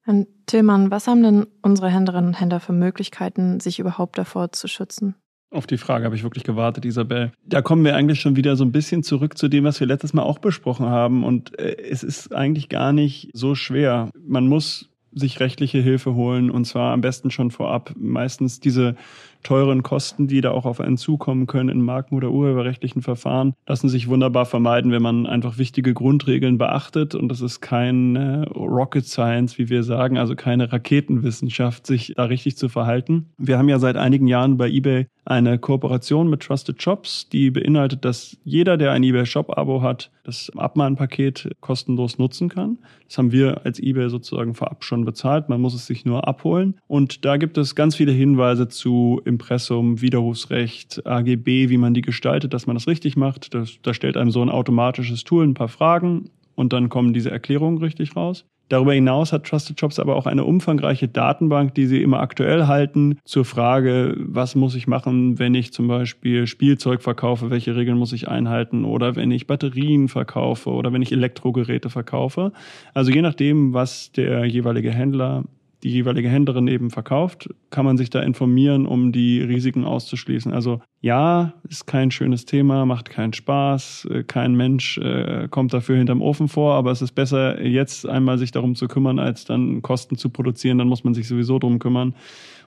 Herr 0.05 0.25
Tillmann, 0.47 0.91
was 0.91 1.09
haben 1.09 1.23
denn 1.23 1.47
unsere 1.63 1.91
Händlerinnen 1.91 2.29
und 2.29 2.41
Händler 2.41 2.61
für 2.61 2.73
Möglichkeiten, 2.73 3.59
sich 3.61 3.81
überhaupt 3.81 4.19
davor 4.19 4.53
zu 4.53 4.69
schützen? 4.69 5.17
Auf 5.51 5.67
die 5.67 5.79
Frage 5.79 6.05
habe 6.05 6.15
ich 6.15 6.23
wirklich 6.23 6.45
gewartet, 6.45 6.85
Isabel. 6.85 7.33
Da 7.45 7.63
kommen 7.63 7.85
wir 7.85 7.97
eigentlich 7.97 8.21
schon 8.21 8.37
wieder 8.37 8.55
so 8.55 8.65
ein 8.65 8.73
bisschen 8.73 9.03
zurück 9.03 9.37
zu 9.39 9.49
dem, 9.49 9.65
was 9.65 9.81
wir 9.81 9.87
letztes 9.87 10.13
Mal 10.13 10.23
auch 10.23 10.39
besprochen 10.39 10.87
haben. 10.87 11.25
Und 11.25 11.59
äh, 11.59 11.77
es 11.91 12.03
ist 12.03 12.35
eigentlich 12.35 12.69
gar 12.69 12.93
nicht 12.93 13.31
so 13.33 13.55
schwer. 13.55 14.11
Man 14.19 14.47
muss 14.47 14.91
sich 15.19 15.41
rechtliche 15.41 15.79
Hilfe 15.79 16.15
holen 16.15 16.51
und 16.51 16.65
zwar 16.65 16.93
am 16.93 17.01
besten 17.01 17.31
schon 17.31 17.51
vorab. 17.51 17.93
Meistens 17.99 18.61
diese 18.61 18.97
teuren 19.42 19.83
Kosten, 19.83 20.26
die 20.26 20.40
da 20.40 20.50
auch 20.50 20.66
auf 20.66 20.80
einen 20.80 20.97
zukommen 20.97 21.47
können 21.47 21.68
in 21.68 21.80
Marken- 21.80 22.16
oder 22.16 22.30
urheberrechtlichen 22.30 23.02
Verfahren, 23.02 23.54
lassen 23.66 23.88
sich 23.88 24.09
wunderbar 24.09 24.47
vermeiden, 24.47 24.92
wenn 24.92 25.02
man 25.02 25.26
einfach 25.26 25.59
wichtige 25.59 25.95
Grundregeln 25.95 26.59
beachtet. 26.59 27.14
Und 27.14 27.28
das 27.28 27.40
ist 27.40 27.61
kein 27.61 28.16
Rocket 28.54 29.07
Science, 29.07 29.59
wie 29.59 29.68
wir 29.68 29.83
sagen, 29.83 30.18
also 30.18 30.35
keine 30.35 30.73
Raketenwissenschaft, 30.73 31.87
sich 31.87 32.14
da 32.16 32.25
richtig 32.25 32.57
zu 32.57 32.68
verhalten. 32.68 33.26
Wir 33.38 33.59
haben 33.59 33.68
ja 33.68 33.78
seit 33.78 33.97
einigen 33.97 34.26
Jahren 34.26 34.57
bei 34.57 34.68
eBay 34.68 35.07
eine 35.25 35.59
Kooperation 35.59 36.30
mit 36.30 36.40
Trusted 36.40 36.83
Shops, 36.83 37.28
die 37.28 37.50
beinhaltet, 37.50 38.04
dass 38.04 38.38
jeder, 38.45 38.78
der 38.78 38.92
ein 38.92 39.02
eBay 39.02 39.26
Shop-Abo 39.26 39.83
hat, 39.83 40.11
das 40.25 40.50
Abmahnpaket 40.57 41.50
kostenlos 41.61 42.18
nutzen 42.18 42.49
kann. 42.49 42.78
Das 43.07 43.18
haben 43.18 43.33
wir 43.33 43.64
als 43.64 43.78
eBay 43.78 44.09
sozusagen 44.09 44.54
vorab 44.54 44.85
schon 44.85 45.04
bezahlt. 45.04 45.49
Man 45.49 45.61
muss 45.61 45.75
es 45.75 45.87
sich 45.87 46.04
nur 46.04 46.26
abholen. 46.26 46.76
Und 46.87 47.25
da 47.25 47.37
gibt 47.37 47.59
es 47.59 47.75
ganz 47.75 47.97
viele 47.97 48.12
Hinweise 48.12 48.68
zu 48.68 49.21
Impressum, 49.28 50.00
Widerrufsrecht, 50.00 51.06
AGB, 51.06 51.68
wie 51.68 51.78
man 51.78 51.94
die 51.94 52.02
gestaltet, 52.02 52.52
dass 52.54 52.66
man 52.66 52.75
das 52.75 52.88
richtig 52.88 53.16
macht. 53.16 53.54
Das, 53.54 53.78
da 53.82 53.94
stellt 53.94 54.16
einem 54.16 54.30
so 54.30 54.42
ein 54.42 54.49
automatisches 54.49 55.25
Tool 55.25 55.47
ein 55.47 55.54
paar 55.54 55.68
Fragen 55.68 56.30
und 56.56 56.73
dann 56.73 56.88
kommen 56.88 57.12
diese 57.12 57.30
Erklärungen 57.30 57.78
richtig 57.78 58.16
raus. 58.16 58.44
Darüber 58.68 58.92
hinaus 58.92 59.32
hat 59.32 59.44
Trusted 59.44 59.80
Shops 59.80 59.99
aber 59.99 60.14
auch 60.16 60.26
eine 60.26 60.44
umfangreiche 60.44 61.08
Datenbank, 61.08 61.75
die 61.75 61.87
sie 61.87 62.02
immer 62.02 62.20
aktuell 62.20 62.66
halten 62.66 63.18
zur 63.25 63.47
Frage, 63.47 64.14
was 64.18 64.54
muss 64.54 64.75
ich 64.75 64.87
machen, 64.87 65.38
wenn 65.38 65.54
ich 65.54 65.73
zum 65.73 65.88
Beispiel 65.88 66.47
Spielzeug 66.47 67.02
verkaufe, 67.02 67.50
welche 67.50 67.76
Regeln 67.76 67.97
muss 67.97 68.12
ich 68.12 68.28
einhalten 68.28 68.85
oder 68.85 69.16
wenn 69.16 69.30
ich 69.30 69.47
Batterien 69.47 70.08
verkaufe 70.08 70.70
oder 70.70 70.92
wenn 70.92 71.00
ich 71.00 71.12
Elektrogeräte 71.12 71.88
verkaufe. 71.88 72.52
Also 72.92 73.11
je 73.11 73.23
nachdem, 73.23 73.73
was 73.73 74.12
der 74.12 74.44
jeweilige 74.44 74.92
Händler 74.92 75.44
die 75.82 75.90
jeweilige 75.90 76.28
Händlerin 76.28 76.66
eben 76.66 76.90
verkauft, 76.90 77.49
kann 77.70 77.85
man 77.85 77.97
sich 77.97 78.11
da 78.11 78.20
informieren, 78.20 78.87
um 78.87 79.12
die 79.12 79.40
Risiken 79.40 79.85
auszuschließen. 79.85 80.52
Also 80.52 80.80
ja, 81.00 81.54
ist 81.68 81.87
kein 81.87 82.11
schönes 82.11 82.44
Thema, 82.44 82.85
macht 82.85 83.11
keinen 83.11 83.32
Spaß, 83.32 84.08
äh, 84.11 84.25
kein 84.25 84.54
Mensch 84.54 84.99
äh, 84.99 85.49
kommt 85.49 85.73
dafür 85.73 85.97
hinterm 85.97 86.23
Ofen 86.23 86.49
vor, 86.49 86.75
aber 86.75 86.90
es 86.90 87.02
ist 87.02 87.12
besser, 87.12 87.62
jetzt 87.64 88.08
einmal 88.08 88.38
sich 88.38 88.50
darum 88.50 88.75
zu 88.75 88.88
kümmern, 88.88 89.18
als 89.18 89.44
dann 89.44 89.82
Kosten 89.82 90.16
zu 90.16 90.30
produzieren, 90.30 90.78
dann 90.78 90.88
muss 90.88 91.04
man 91.04 91.14
sich 91.14 91.28
sowieso 91.28 91.58
drum 91.58 91.78
kümmern. 91.78 92.14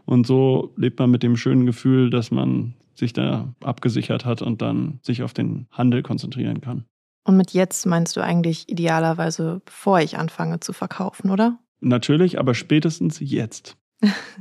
Und 0.05 0.25
so 0.25 0.73
lebt 0.77 0.99
man 0.99 1.11
mit 1.11 1.23
dem 1.23 1.35
schönen 1.35 1.65
Gefühl, 1.65 2.09
dass 2.09 2.31
man 2.31 2.73
sich 2.95 3.13
da 3.13 3.53
abgesichert 3.61 4.25
hat 4.25 4.41
und 4.41 4.61
dann 4.61 4.99
sich 5.01 5.23
auf 5.23 5.33
den 5.33 5.67
Handel 5.71 6.01
konzentrieren 6.03 6.61
kann. 6.61 6.85
Und 7.23 7.37
mit 7.37 7.51
jetzt 7.51 7.85
meinst 7.85 8.15
du 8.15 8.21
eigentlich 8.21 8.67
idealerweise, 8.67 9.61
bevor 9.65 9.99
ich 9.99 10.17
anfange 10.17 10.59
zu 10.59 10.73
verkaufen, 10.73 11.29
oder? 11.29 11.59
Natürlich, 11.81 12.39
aber 12.39 12.53
spätestens 12.53 13.19
jetzt. 13.19 13.77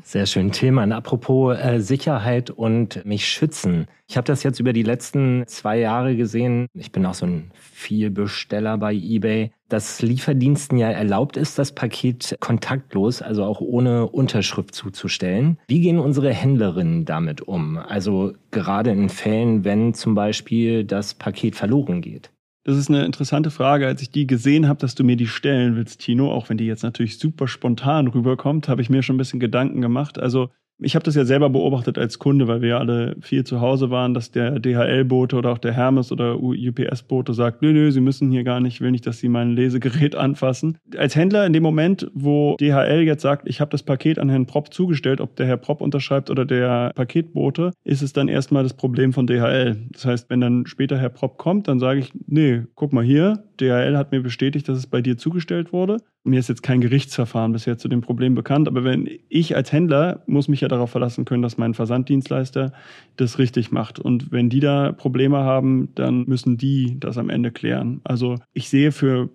Sehr 0.03 0.25
schön. 0.25 0.53
Thema. 0.53 0.85
Apropos 0.97 1.57
äh, 1.59 1.81
Sicherheit 1.81 2.51
und 2.51 3.05
mich 3.05 3.29
schützen. 3.29 3.87
Ich 4.09 4.17
habe 4.17 4.27
das 4.27 4.43
jetzt 4.43 4.59
über 4.59 4.73
die 4.73 4.83
letzten 4.83 5.47
zwei 5.47 5.79
Jahre 5.79 6.17
gesehen. 6.17 6.67
Ich 6.73 6.93
bin 6.93 7.05
auch 7.05 7.15
so 7.15 7.27
ein 7.27 7.51
Vielbesteller 7.55 8.79
bei 8.79 8.95
eBay, 8.95 9.53
dass 9.69 10.01
Lieferdiensten 10.01 10.79
ja 10.79 10.91
erlaubt 10.91 11.37
ist, 11.37 11.59
das 11.59 11.73
Paket 11.73 12.37
kontaktlos, 12.41 13.21
also 13.21 13.45
auch 13.45 13.61
ohne 13.61 14.09
Unterschrift 14.09 14.75
zuzustellen. 14.75 15.59
Wie 15.69 15.81
gehen 15.81 15.99
unsere 15.99 16.33
Händlerinnen 16.33 17.05
damit 17.05 17.43
um? 17.43 17.77
Also 17.77 18.33
gerade 18.51 18.91
in 18.91 19.11
Fällen, 19.11 19.65
wenn 19.65 19.93
zum 19.93 20.15
Beispiel 20.15 20.85
das 20.85 21.15
Paket 21.15 21.55
verloren 21.55 22.01
geht. 22.01 22.31
Das 22.65 22.77
ist 22.77 22.89
eine 22.91 23.07
interessante 23.07 23.51
Frage. 23.51 23.87
Als 23.87 24.03
ich 24.03 24.11
die 24.11 24.27
gesehen 24.27 24.69
habe, 24.69 24.81
dass 24.81 24.95
du 24.95 25.03
mir 25.03 25.17
die 25.17 25.27
stellen 25.27 25.77
willst, 25.77 26.01
Tino, 26.01 26.31
auch 26.31 26.51
wenn 26.51 26.59
die 26.59 26.67
jetzt 26.67 26.83
natürlich 26.83 27.19
super 27.19 27.49
spontan 27.49 28.07
rüberkommt, 28.07 28.69
habe 28.69 28.83
ich 28.83 28.91
mir 28.91 29.03
schon 29.03 29.17
ein 29.17 29.19
bisschen 29.19 29.41
Gedanken 29.41 29.81
gemacht. 29.81 30.19
Also 30.19 30.51
ich 30.81 30.95
habe 30.95 31.05
das 31.05 31.15
ja 31.15 31.25
selber 31.25 31.51
beobachtet 31.51 31.99
als 31.99 32.19
Kunde, 32.19 32.49
weil 32.49 32.63
wir 32.63 32.79
alle 32.79 33.17
viel 33.21 33.45
zu 33.45 33.61
Hause 33.61 33.91
waren, 33.91 34.15
dass 34.15 34.31
der 34.31 34.59
DHL-Bote 34.59 35.37
oder 35.37 35.53
auch 35.53 35.59
der 35.59 35.73
Hermes 35.73 36.13
oder 36.13 36.41
UPS-Bote 36.41 37.35
sagt, 37.35 37.63
nö, 37.63 37.73
nö, 37.73 37.91
Sie 37.91 38.01
müssen 38.01 38.31
hier 38.31 38.45
gar 38.45 38.61
nicht, 38.61 38.75
ich 38.75 38.81
will 38.81 38.91
nicht, 38.91 39.07
dass 39.07 39.19
Sie 39.19 39.29
mein 39.29 39.53
Lesegerät 39.53 40.15
anfassen. 40.17 40.79
Als 40.97 41.17
Händler 41.17 41.47
in 41.47 41.53
dem 41.53 41.63
Moment, 41.63 42.11
wo 42.15 42.57
DHL 42.61 43.03
jetzt 43.03 43.23
sagt, 43.23 43.49
ich 43.49 43.61
habe 43.61 43.71
das 43.71 43.83
Paket 43.83 44.19
an 44.19 44.29
Herrn 44.29 44.47
Propp 44.47 44.73
zugestellt, 44.73 45.21
ob 45.21 45.37
der 45.37 45.47
Herr 45.47 45.57
Propp 45.57 45.81
unterschreibt 45.81 46.31
oder 46.31 46.45
der 46.45 46.93
Paketbote, 46.95 47.73
ist 47.85 48.03
es 48.03 48.13
dann 48.13 48.29
erstmal 48.29 48.63
das 48.63 48.75
Problem 48.75 49.13
von 49.13 49.27
DHL. 49.27 49.77
Das 49.93 50.05
heißt, 50.05 50.31
wenn 50.31 50.41
dann 50.41 50.67
später 50.67 50.99
Herr 50.99 51.11
Propp 51.11 51.39
kommt, 51.39 51.69
dann 51.69 51.79
sage 51.79 52.01
ich, 52.01 52.13
nee, 52.27 52.63
guck 52.75 52.93
mal 52.93 53.05
hier, 53.05 53.45
DHL 53.61 53.97
hat 53.97 54.13
mir 54.13 54.23
bestätigt, 54.23 54.69
dass 54.69 54.79
es 54.79 54.87
bei 54.87 55.03
dir 55.03 55.17
zugestellt 55.17 55.73
wurde. 55.73 55.99
Mir 56.23 56.39
ist 56.39 56.49
jetzt 56.49 56.63
kein 56.63 56.83
Gerichtsverfahren 56.83 57.53
bisher 57.53 57.79
zu 57.79 57.89
dem 57.89 58.03
Problem 58.03 58.35
bekannt, 58.35 58.69
aber 58.69 58.85
wenn 58.85 59.09
ich 59.31 59.57
als 59.57 59.73
Händler 59.73 60.23
muss 60.27 60.49
mich 60.49 60.61
ja 60.61 60.69
darauf 60.69 60.91
verlassen 60.91 61.25
können, 61.25 61.43
dass 61.43 61.57
mein 61.57 61.73
Versanddienstleister 61.73 62.73
das 63.17 63.39
richtig 63.39 63.73
macht. 63.73 63.99
Und 63.99 64.31
wenn 64.31 64.51
die 64.51 64.61
da 64.61 64.93
Probleme 64.93 65.39
haben, 65.39 65.89
dann 65.95 66.25
müssen 66.27 66.59
die 66.59 67.01
das 67.01 67.17
am 67.17 67.31
Ende 67.31 67.51
klären. 67.53 68.03
Also 68.05 68.37
ich 68.53 68.69
sehe 68.69 68.93
für 68.93 69.31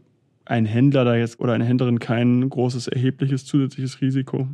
einen 0.45 0.67
Händler 0.67 1.05
da 1.05 1.15
jetzt 1.15 1.39
oder 1.39 1.53
eine 1.53 1.65
Händlerin 1.65 1.97
kein 1.97 2.47
großes 2.47 2.87
erhebliches 2.87 3.45
zusätzliches 3.45 4.01
Risiko. 4.01 4.47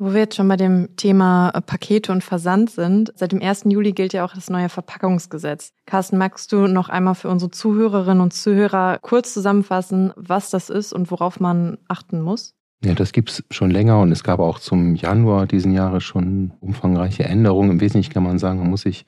Wo 0.00 0.12
wir 0.12 0.20
jetzt 0.20 0.36
schon 0.36 0.46
bei 0.46 0.56
dem 0.56 0.94
Thema 0.94 1.50
äh, 1.50 1.60
Pakete 1.60 2.12
und 2.12 2.22
Versand 2.22 2.70
sind, 2.70 3.12
seit 3.16 3.32
dem 3.32 3.42
1. 3.42 3.64
Juli 3.66 3.92
gilt 3.92 4.12
ja 4.12 4.24
auch 4.24 4.32
das 4.32 4.48
neue 4.48 4.68
Verpackungsgesetz. 4.68 5.72
Carsten, 5.86 6.18
magst 6.18 6.52
du 6.52 6.68
noch 6.68 6.88
einmal 6.88 7.16
für 7.16 7.28
unsere 7.28 7.50
Zuhörerinnen 7.50 8.20
und 8.20 8.32
Zuhörer 8.32 8.98
kurz 9.02 9.34
zusammenfassen, 9.34 10.12
was 10.14 10.50
das 10.50 10.70
ist 10.70 10.92
und 10.92 11.10
worauf 11.10 11.40
man 11.40 11.78
achten 11.88 12.20
muss? 12.20 12.54
Ja, 12.84 12.94
das 12.94 13.10
gibt's 13.10 13.42
schon 13.50 13.72
länger 13.72 14.00
und 14.00 14.12
es 14.12 14.22
gab 14.22 14.38
auch 14.38 14.60
zum 14.60 14.94
Januar 14.94 15.46
diesen 15.46 15.72
Jahres 15.72 16.04
schon 16.04 16.52
umfangreiche 16.60 17.24
Änderungen. 17.24 17.72
Im 17.72 17.80
Wesentlichen 17.80 18.14
kann 18.14 18.22
man 18.22 18.38
sagen, 18.38 18.60
man 18.60 18.70
muss 18.70 18.82
sich 18.82 19.04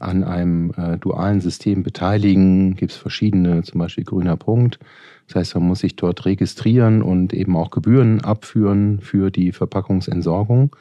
an 0.00 0.24
einem 0.24 0.72
äh, 0.76 0.98
dualen 0.98 1.40
System 1.40 1.82
beteiligen. 1.82 2.74
Gibt's 2.74 2.96
verschiedene, 2.96 3.62
zum 3.62 3.78
Beispiel 3.78 4.04
grüner 4.04 4.36
Punkt. 4.36 4.78
Das 5.26 5.36
heißt, 5.36 5.54
man 5.56 5.64
muss 5.64 5.80
sich 5.80 5.96
dort 5.96 6.24
registrieren 6.24 7.02
und 7.02 7.32
eben 7.32 7.56
auch 7.56 7.70
Gebühren 7.70 8.20
abführen 8.20 9.00
für 9.00 9.30
die 9.30 9.52
Verpackungsentsorgung. 9.52 10.76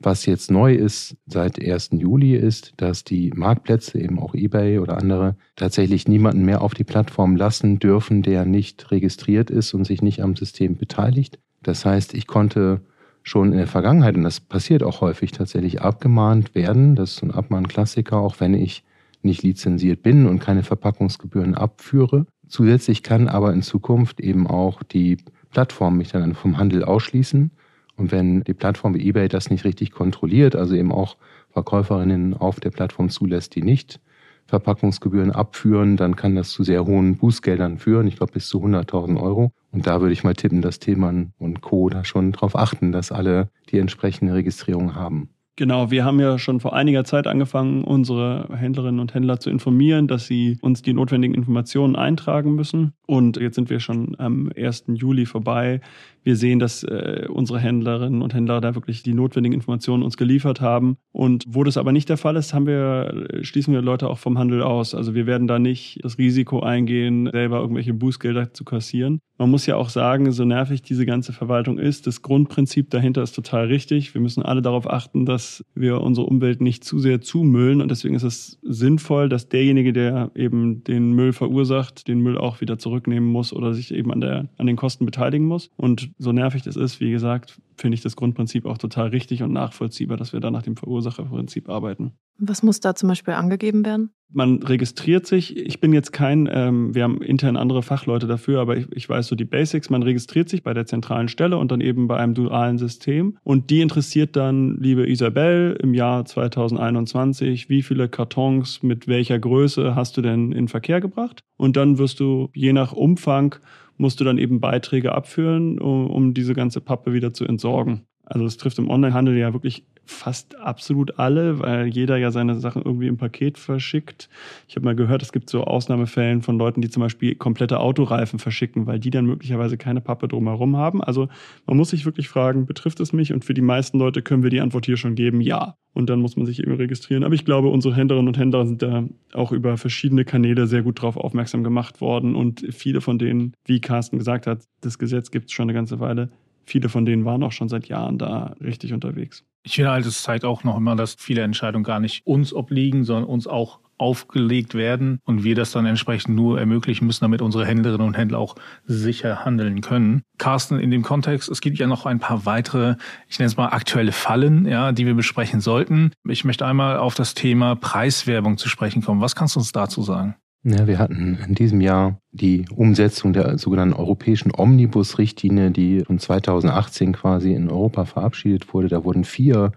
Was 0.00 0.26
jetzt 0.26 0.50
neu 0.50 0.74
ist 0.74 1.16
seit 1.26 1.62
1. 1.62 1.90
Juli 1.92 2.34
ist, 2.34 2.74
dass 2.76 3.04
die 3.04 3.30
Marktplätze, 3.34 3.98
eben 4.00 4.18
auch 4.18 4.34
eBay 4.34 4.78
oder 4.78 4.98
andere, 4.98 5.36
tatsächlich 5.56 6.08
niemanden 6.08 6.44
mehr 6.44 6.62
auf 6.62 6.74
die 6.74 6.84
Plattform 6.84 7.36
lassen 7.36 7.78
dürfen, 7.78 8.22
der 8.22 8.44
nicht 8.44 8.90
registriert 8.90 9.50
ist 9.50 9.72
und 9.72 9.84
sich 9.84 10.02
nicht 10.02 10.22
am 10.22 10.36
System 10.36 10.76
beteiligt. 10.76 11.38
Das 11.62 11.84
heißt, 11.84 12.12
ich 12.14 12.26
konnte 12.26 12.82
schon 13.24 13.52
in 13.52 13.58
der 13.58 13.66
Vergangenheit, 13.66 14.16
und 14.16 14.22
das 14.22 14.38
passiert 14.38 14.82
auch 14.82 15.00
häufig 15.00 15.32
tatsächlich, 15.32 15.80
abgemahnt 15.80 16.54
werden. 16.54 16.94
Das 16.94 17.12
ist 17.12 17.22
ein 17.22 17.32
Abmahnklassiker, 17.32 18.18
auch 18.18 18.38
wenn 18.38 18.54
ich 18.54 18.84
nicht 19.22 19.42
lizenziert 19.42 20.02
bin 20.02 20.26
und 20.26 20.38
keine 20.38 20.62
Verpackungsgebühren 20.62 21.54
abführe. 21.54 22.26
Zusätzlich 22.46 23.02
kann 23.02 23.26
aber 23.26 23.52
in 23.54 23.62
Zukunft 23.62 24.20
eben 24.20 24.46
auch 24.46 24.82
die 24.82 25.16
Plattform 25.50 25.96
mich 25.96 26.12
dann 26.12 26.34
vom 26.34 26.58
Handel 26.58 26.84
ausschließen. 26.84 27.50
Und 27.96 28.12
wenn 28.12 28.44
die 28.44 28.54
Plattform 28.54 28.94
wie 28.94 29.08
eBay 29.08 29.28
das 29.28 29.50
nicht 29.50 29.64
richtig 29.64 29.90
kontrolliert, 29.92 30.54
also 30.54 30.74
eben 30.74 30.92
auch 30.92 31.16
Verkäuferinnen 31.50 32.34
auf 32.34 32.60
der 32.60 32.70
Plattform 32.70 33.08
zulässt, 33.08 33.54
die 33.54 33.62
nicht 33.62 34.00
Verpackungsgebühren 34.46 35.32
abführen, 35.32 35.96
dann 35.96 36.16
kann 36.16 36.34
das 36.34 36.50
zu 36.50 36.62
sehr 36.64 36.84
hohen 36.86 37.16
Bußgeldern 37.16 37.78
führen. 37.78 38.06
Ich 38.06 38.16
glaube 38.16 38.32
bis 38.32 38.48
zu 38.48 38.62
100.000 38.62 39.20
Euro. 39.20 39.52
Und 39.72 39.86
da 39.86 40.00
würde 40.00 40.12
ich 40.12 40.24
mal 40.24 40.34
tippen, 40.34 40.62
dass 40.62 40.78
Themen 40.78 41.32
und 41.38 41.60
Co. 41.60 41.88
da 41.88 42.04
schon 42.04 42.32
darauf 42.32 42.56
achten, 42.56 42.92
dass 42.92 43.10
alle 43.10 43.48
die 43.70 43.78
entsprechende 43.78 44.34
Registrierung 44.34 44.94
haben. 44.94 45.30
Genau, 45.56 45.92
wir 45.92 46.04
haben 46.04 46.18
ja 46.18 46.36
schon 46.36 46.58
vor 46.58 46.74
einiger 46.74 47.04
Zeit 47.04 47.28
angefangen, 47.28 47.84
unsere 47.84 48.48
Händlerinnen 48.56 48.98
und 48.98 49.14
Händler 49.14 49.38
zu 49.38 49.50
informieren, 49.50 50.08
dass 50.08 50.26
sie 50.26 50.58
uns 50.62 50.82
die 50.82 50.92
notwendigen 50.92 51.34
Informationen 51.34 51.94
eintragen 51.94 52.56
müssen. 52.56 52.92
Und 53.06 53.36
jetzt 53.36 53.54
sind 53.54 53.70
wir 53.70 53.78
schon 53.78 54.16
am 54.18 54.50
1. 54.56 54.86
Juli 54.88 55.26
vorbei. 55.26 55.80
Wir 56.24 56.36
sehen, 56.36 56.58
dass 56.58 56.82
äh, 56.82 57.26
unsere 57.28 57.60
Händlerinnen 57.60 58.22
und 58.22 58.34
Händler 58.34 58.60
da 58.60 58.74
wirklich 58.74 59.02
die 59.02 59.14
notwendigen 59.14 59.54
Informationen 59.54 60.02
uns 60.02 60.16
geliefert 60.16 60.60
haben. 60.60 60.96
Und 61.12 61.44
wo 61.46 61.62
das 61.64 61.76
aber 61.76 61.92
nicht 61.92 62.08
der 62.08 62.16
Fall 62.16 62.36
ist, 62.36 62.54
haben 62.54 62.66
wir, 62.66 63.26
schließen 63.42 63.74
wir 63.74 63.82
Leute 63.82 64.08
auch 64.08 64.18
vom 64.18 64.38
Handel 64.38 64.62
aus. 64.62 64.94
Also 64.94 65.14
wir 65.14 65.26
werden 65.26 65.46
da 65.46 65.58
nicht 65.58 66.00
das 66.02 66.18
Risiko 66.18 66.60
eingehen, 66.60 67.28
selber 67.30 67.60
irgendwelche 67.60 67.94
Bußgelder 67.94 68.54
zu 68.54 68.64
kassieren. 68.64 69.20
Man 69.36 69.50
muss 69.50 69.66
ja 69.66 69.74
auch 69.76 69.88
sagen, 69.88 70.30
so 70.30 70.44
nervig 70.44 70.82
diese 70.82 71.06
ganze 71.06 71.32
Verwaltung 71.32 71.78
ist, 71.78 72.06
das 72.06 72.22
Grundprinzip 72.22 72.90
dahinter 72.90 73.22
ist 73.22 73.32
total 73.32 73.66
richtig. 73.66 74.14
Wir 74.14 74.20
müssen 74.20 74.44
alle 74.44 74.62
darauf 74.62 74.88
achten, 74.88 75.26
dass 75.26 75.64
wir 75.74 76.00
unsere 76.00 76.26
Umwelt 76.26 76.60
nicht 76.60 76.84
zu 76.84 77.00
sehr 77.00 77.20
zumüllen. 77.20 77.82
Und 77.82 77.90
deswegen 77.90 78.14
ist 78.14 78.22
es 78.22 78.60
sinnvoll, 78.62 79.28
dass 79.28 79.48
derjenige, 79.48 79.92
der 79.92 80.30
eben 80.36 80.84
den 80.84 81.12
Müll 81.12 81.32
verursacht, 81.32 82.06
den 82.06 82.20
Müll 82.20 82.38
auch 82.38 82.60
wieder 82.60 82.78
zurücknehmen 82.78 83.28
muss 83.28 83.52
oder 83.52 83.74
sich 83.74 83.92
eben 83.92 84.12
an, 84.12 84.20
der, 84.20 84.48
an 84.56 84.66
den 84.66 84.76
Kosten 84.76 85.04
beteiligen 85.04 85.46
muss. 85.46 85.68
Und 85.76 86.10
so 86.18 86.32
nervig 86.32 86.62
das 86.62 86.76
ist, 86.76 87.00
wie 87.00 87.10
gesagt, 87.10 87.60
finde 87.76 87.96
ich 87.96 88.02
das 88.02 88.16
Grundprinzip 88.16 88.66
auch 88.66 88.78
total 88.78 89.08
richtig 89.08 89.42
und 89.42 89.52
nachvollziehbar, 89.52 90.16
dass 90.16 90.32
wir 90.32 90.40
da 90.40 90.50
nach 90.50 90.62
dem 90.62 90.76
Verursacherprinzip 90.76 91.68
arbeiten. 91.68 92.12
Was 92.38 92.62
muss 92.62 92.80
da 92.80 92.94
zum 92.94 93.08
Beispiel 93.08 93.34
angegeben 93.34 93.84
werden? 93.84 94.10
Man 94.32 94.62
registriert 94.64 95.26
sich. 95.26 95.56
Ich 95.56 95.78
bin 95.78 95.92
jetzt 95.92 96.12
kein, 96.12 96.48
ähm, 96.50 96.92
wir 96.92 97.04
haben 97.04 97.22
intern 97.22 97.56
andere 97.56 97.82
Fachleute 97.82 98.26
dafür, 98.26 98.60
aber 98.60 98.76
ich, 98.76 98.90
ich 98.90 99.08
weiß 99.08 99.28
so 99.28 99.36
die 99.36 99.44
Basics. 99.44 99.90
Man 99.90 100.02
registriert 100.02 100.48
sich 100.48 100.64
bei 100.64 100.74
der 100.74 100.86
zentralen 100.86 101.28
Stelle 101.28 101.56
und 101.56 101.70
dann 101.70 101.80
eben 101.80 102.08
bei 102.08 102.16
einem 102.16 102.34
dualen 102.34 102.78
System. 102.78 103.38
Und 103.44 103.70
die 103.70 103.80
interessiert 103.80 104.34
dann, 104.34 104.76
liebe 104.80 105.08
Isabel, 105.08 105.78
im 105.80 105.94
Jahr 105.94 106.24
2021, 106.24 107.68
wie 107.68 107.82
viele 107.82 108.08
Kartons 108.08 108.82
mit 108.82 109.06
welcher 109.06 109.38
Größe 109.38 109.94
hast 109.94 110.16
du 110.16 110.22
denn 110.22 110.50
in 110.50 110.66
Verkehr 110.66 111.00
gebracht? 111.00 111.44
Und 111.56 111.76
dann 111.76 111.98
wirst 111.98 112.18
du 112.18 112.50
je 112.54 112.72
nach 112.72 112.92
Umfang 112.92 113.54
musst 113.96 114.20
du 114.20 114.24
dann 114.24 114.38
eben 114.38 114.60
Beiträge 114.60 115.12
abführen, 115.12 115.78
um, 115.78 116.08
um 116.08 116.34
diese 116.34 116.54
ganze 116.54 116.80
Pappe 116.80 117.12
wieder 117.12 117.32
zu 117.32 117.44
entsorgen. 117.44 118.06
Also 118.24 118.44
es 118.46 118.56
trifft 118.56 118.78
im 118.78 118.90
Onlinehandel 118.90 119.36
ja 119.36 119.52
wirklich 119.52 119.86
fast 120.06 120.56
absolut 120.56 121.18
alle, 121.18 121.58
weil 121.58 121.86
jeder 121.86 122.16
ja 122.16 122.30
seine 122.30 122.58
Sachen 122.60 122.82
irgendwie 122.82 123.06
im 123.06 123.16
Paket 123.16 123.58
verschickt. 123.58 124.28
Ich 124.68 124.76
habe 124.76 124.84
mal 124.84 124.94
gehört, 124.94 125.22
es 125.22 125.32
gibt 125.32 125.48
so 125.50 125.64
Ausnahmefällen 125.64 126.42
von 126.42 126.58
Leuten, 126.58 126.80
die 126.80 126.90
zum 126.90 127.02
Beispiel 127.02 127.34
komplette 127.34 127.80
Autoreifen 127.80 128.38
verschicken, 128.38 128.86
weil 128.86 128.98
die 128.98 129.10
dann 129.10 129.26
möglicherweise 129.26 129.76
keine 129.76 130.00
Pappe 130.00 130.28
drumherum 130.28 130.76
haben. 130.76 131.02
Also 131.02 131.28
man 131.66 131.76
muss 131.76 131.90
sich 131.90 132.04
wirklich 132.04 132.28
fragen, 132.28 132.66
betrifft 132.66 133.00
es 133.00 133.12
mich? 133.12 133.32
Und 133.32 133.44
für 133.44 133.54
die 133.54 133.62
meisten 133.62 133.98
Leute 133.98 134.22
können 134.22 134.42
wir 134.42 134.50
die 134.50 134.60
Antwort 134.60 134.86
hier 134.86 134.96
schon 134.96 135.14
geben, 135.14 135.40
ja. 135.40 135.76
Und 135.94 136.10
dann 136.10 136.20
muss 136.20 136.36
man 136.36 136.44
sich 136.44 136.60
eben 136.60 136.74
registrieren. 136.74 137.22
Aber 137.22 137.34
ich 137.34 137.44
glaube, 137.44 137.68
unsere 137.68 137.94
Händlerinnen 137.94 138.28
und 138.28 138.36
Händler 138.36 138.66
sind 138.66 138.82
da 138.82 139.04
auch 139.32 139.52
über 139.52 139.76
verschiedene 139.76 140.24
Kanäle 140.24 140.66
sehr 140.66 140.82
gut 140.82 141.00
drauf 141.00 141.16
aufmerksam 141.16 141.62
gemacht 141.62 142.00
worden. 142.00 142.34
Und 142.34 142.66
viele 142.70 143.00
von 143.00 143.18
denen, 143.18 143.54
wie 143.64 143.80
Carsten 143.80 144.18
gesagt 144.18 144.48
hat, 144.48 144.64
das 144.80 144.98
Gesetz 144.98 145.30
gibt 145.30 145.46
es 145.46 145.52
schon 145.52 145.64
eine 145.64 145.72
ganze 145.72 146.00
Weile, 146.00 146.30
viele 146.64 146.88
von 146.88 147.04
denen 147.04 147.24
waren 147.24 147.42
auch 147.42 147.52
schon 147.52 147.68
seit 147.68 147.86
Jahren 147.86 148.18
da 148.18 148.54
richtig 148.60 148.92
unterwegs. 148.92 149.44
Ich 149.62 149.76
finde 149.76 149.90
halt, 149.90 150.04
es 150.04 150.22
zeigt 150.22 150.44
auch 150.44 150.62
noch 150.62 150.76
immer, 150.76 150.94
dass 150.94 151.16
viele 151.18 151.42
Entscheidungen 151.42 151.84
gar 151.84 152.00
nicht 152.00 152.26
uns 152.26 152.52
obliegen, 152.52 153.04
sondern 153.04 153.24
uns 153.24 153.46
auch 153.46 153.80
aufgelegt 153.98 154.74
werden 154.74 155.20
und 155.24 155.44
wir 155.44 155.54
das 155.54 155.72
dann 155.72 155.86
entsprechend 155.86 156.34
nur 156.34 156.58
ermöglichen 156.58 157.06
müssen, 157.06 157.24
damit 157.24 157.42
unsere 157.42 157.64
Händlerinnen 157.64 158.06
und 158.06 158.16
Händler 158.16 158.38
auch 158.38 158.56
sicher 158.84 159.44
handeln 159.44 159.80
können. 159.80 160.22
Carsten, 160.38 160.78
in 160.78 160.90
dem 160.90 161.02
Kontext, 161.02 161.48
es 161.48 161.60
gibt 161.60 161.78
ja 161.78 161.86
noch 161.86 162.06
ein 162.06 162.18
paar 162.18 162.44
weitere, 162.44 162.96
ich 163.28 163.38
nenne 163.38 163.46
es 163.46 163.56
mal 163.56 163.68
aktuelle 163.68 164.12
Fallen, 164.12 164.66
ja, 164.66 164.92
die 164.92 165.06
wir 165.06 165.14
besprechen 165.14 165.60
sollten. 165.60 166.12
Ich 166.28 166.44
möchte 166.44 166.66
einmal 166.66 166.98
auf 166.98 167.14
das 167.14 167.34
Thema 167.34 167.76
Preiswerbung 167.76 168.58
zu 168.58 168.68
sprechen 168.68 169.02
kommen. 169.02 169.20
Was 169.20 169.36
kannst 169.36 169.56
du 169.56 169.60
uns 169.60 169.72
dazu 169.72 170.02
sagen? 170.02 170.36
Ja, 170.66 170.86
wir 170.86 170.98
hatten 170.98 171.38
in 171.46 171.54
diesem 171.54 171.82
Jahr 171.82 172.18
die 172.32 172.64
Umsetzung 172.74 173.34
der 173.34 173.58
sogenannten 173.58 173.94
europäischen 173.94 174.50
Omnibus-Richtlinie, 174.50 175.70
die 175.70 176.00
von 176.00 176.18
2018 176.18 177.12
quasi 177.12 177.52
in 177.52 177.68
Europa 177.68 178.06
verabschiedet 178.06 178.72
wurde. 178.72 178.88
Da 178.88 179.04
wurden 179.04 179.24
vier 179.24 179.72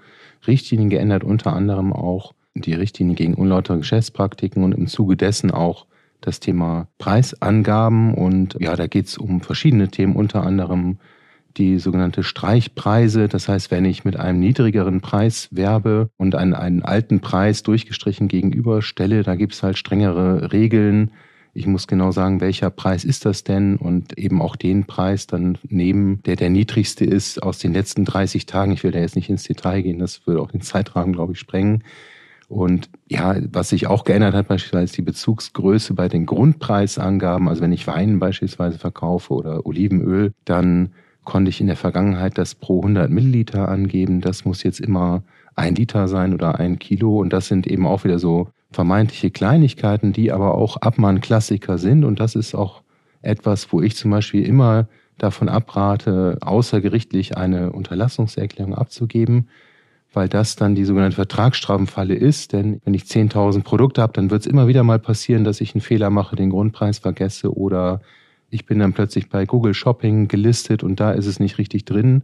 Richtlinien 0.47 0.89
geändert, 0.89 1.25
unter 1.25 1.51
anderem 1.51 1.91
auch 1.91 2.33
die 2.55 2.73
Richtlinie 2.73 3.15
gegen 3.15 3.33
unlautere 3.33 3.79
Geschäftspraktiken 3.79 4.63
und 4.63 4.71
im 4.71 4.87
Zuge 4.87 5.17
dessen 5.17 5.51
auch 5.51 5.87
das 6.21 6.39
Thema 6.39 6.87
Preisangaben. 6.99 8.13
Und 8.13 8.55
ja, 8.61 8.77
da 8.77 8.87
geht 8.87 9.07
es 9.07 9.17
um 9.17 9.41
verschiedene 9.41 9.89
Themen, 9.89 10.15
unter 10.15 10.43
anderem 10.43 10.99
die 11.57 11.79
sogenannte 11.79 12.23
Streichpreise. 12.23 13.27
Das 13.27 13.47
heißt, 13.47 13.71
wenn 13.71 13.85
ich 13.85 14.05
mit 14.05 14.17
einem 14.17 14.39
niedrigeren 14.39 15.01
Preis 15.01 15.49
werbe 15.51 16.09
und 16.17 16.35
einen, 16.35 16.53
einen 16.53 16.83
alten 16.83 17.19
Preis 17.19 17.63
durchgestrichen 17.63 18.27
gegenüberstelle, 18.27 19.23
da 19.23 19.35
gibt 19.35 19.53
es 19.53 19.63
halt 19.63 19.77
strengere 19.77 20.51
Regeln. 20.51 21.11
Ich 21.53 21.65
muss 21.65 21.87
genau 21.87 22.11
sagen, 22.11 22.39
welcher 22.39 22.69
Preis 22.69 23.03
ist 23.03 23.25
das 23.25 23.43
denn 23.43 23.77
und 23.77 24.17
eben 24.17 24.41
auch 24.41 24.55
den 24.55 24.85
Preis 24.85 25.25
dann 25.25 25.57
nehmen, 25.67 26.21
der 26.23 26.35
der 26.35 26.51
niedrigste 26.51 27.03
ist 27.03 27.41
aus 27.41 27.57
den 27.57 27.73
letzten 27.73 28.05
30 28.05 28.45
Tagen. 28.45 28.71
Ich 28.71 28.83
will 28.83 28.91
da 28.91 28.99
jetzt 28.99 29.15
nicht 29.15 29.29
ins 29.29 29.43
Detail 29.43 29.81
gehen, 29.81 29.97
das 29.97 30.27
würde 30.27 30.41
auch 30.41 30.51
den 30.51 30.61
Zeitrahmen, 30.61 31.13
glaube 31.13 31.33
ich, 31.33 31.39
sprengen. 31.39 31.83
Und 32.47 32.89
ja, 33.07 33.35
was 33.51 33.69
sich 33.69 33.87
auch 33.87 34.03
geändert 34.03 34.33
hat, 34.33 34.47
beispielsweise 34.47 34.93
die 34.93 35.01
Bezugsgröße 35.01 35.93
bei 35.93 36.07
den 36.07 36.25
Grundpreisangaben. 36.25 37.49
Also 37.49 37.61
wenn 37.61 37.73
ich 37.73 37.87
Wein 37.87 38.19
beispielsweise 38.19 38.77
verkaufe 38.77 39.33
oder 39.33 39.65
Olivenöl, 39.65 40.33
dann 40.45 40.93
konnte 41.27 41.49
ich 41.49 41.59
in 41.59 41.67
der 41.67 41.75
Vergangenheit 41.75 42.37
das 42.37 42.55
pro 42.55 42.79
100 42.79 43.11
Milliliter 43.11 43.67
angeben. 43.67 44.21
Das 44.21 44.45
muss 44.45 44.63
jetzt 44.63 44.79
immer 44.79 45.23
ein 45.55 45.75
Liter 45.75 46.07
sein 46.07 46.33
oder 46.33 46.57
ein 46.57 46.79
Kilo. 46.79 47.19
Und 47.19 47.33
das 47.33 47.49
sind 47.49 47.67
eben 47.67 47.85
auch 47.85 48.05
wieder 48.05 48.17
so 48.17 48.47
vermeintliche 48.71 49.29
Kleinigkeiten, 49.29 50.13
die 50.13 50.31
aber 50.31 50.55
auch 50.55 50.77
Abmahn-Klassiker 50.77 51.77
sind. 51.77 52.05
Und 52.05 52.21
das 52.21 52.35
ist 52.35 52.55
auch 52.55 52.81
etwas, 53.21 53.73
wo 53.73 53.81
ich 53.81 53.97
zum 53.97 54.09
Beispiel 54.09 54.47
immer 54.47 54.87
davon 55.17 55.49
abrate, 55.49 56.37
außergerichtlich 56.39 57.35
eine 57.35 57.73
Unterlassungserklärung 57.73 58.73
abzugeben, 58.73 59.49
weil 60.13 60.29
das 60.29 60.55
dann 60.55 60.75
die 60.75 60.85
sogenannte 60.85 61.15
Vertragsstrafenfalle 61.15 62.15
ist. 62.15 62.53
Denn 62.53 62.79
wenn 62.85 62.93
ich 62.93 63.03
10.000 63.03 63.63
Produkte 63.63 64.01
habe, 64.01 64.13
dann 64.13 64.31
wird 64.31 64.43
es 64.43 64.47
immer 64.47 64.69
wieder 64.69 64.83
mal 64.83 64.99
passieren, 64.99 65.43
dass 65.43 65.59
ich 65.59 65.75
einen 65.75 65.81
Fehler 65.81 66.09
mache, 66.09 66.37
den 66.37 66.51
Grundpreis 66.51 66.99
vergesse 66.99 67.53
oder 67.53 67.99
ich 68.49 68.65
bin 68.65 68.79
dann 68.79 68.93
plötzlich 68.93 69.29
bei 69.29 69.45
Google 69.45 69.73
Shopping 69.73 70.27
gelistet 70.27 70.83
und 70.83 70.99
da 70.99 71.11
ist 71.11 71.25
es 71.25 71.39
nicht 71.39 71.57
richtig 71.57 71.85
drin. 71.85 72.23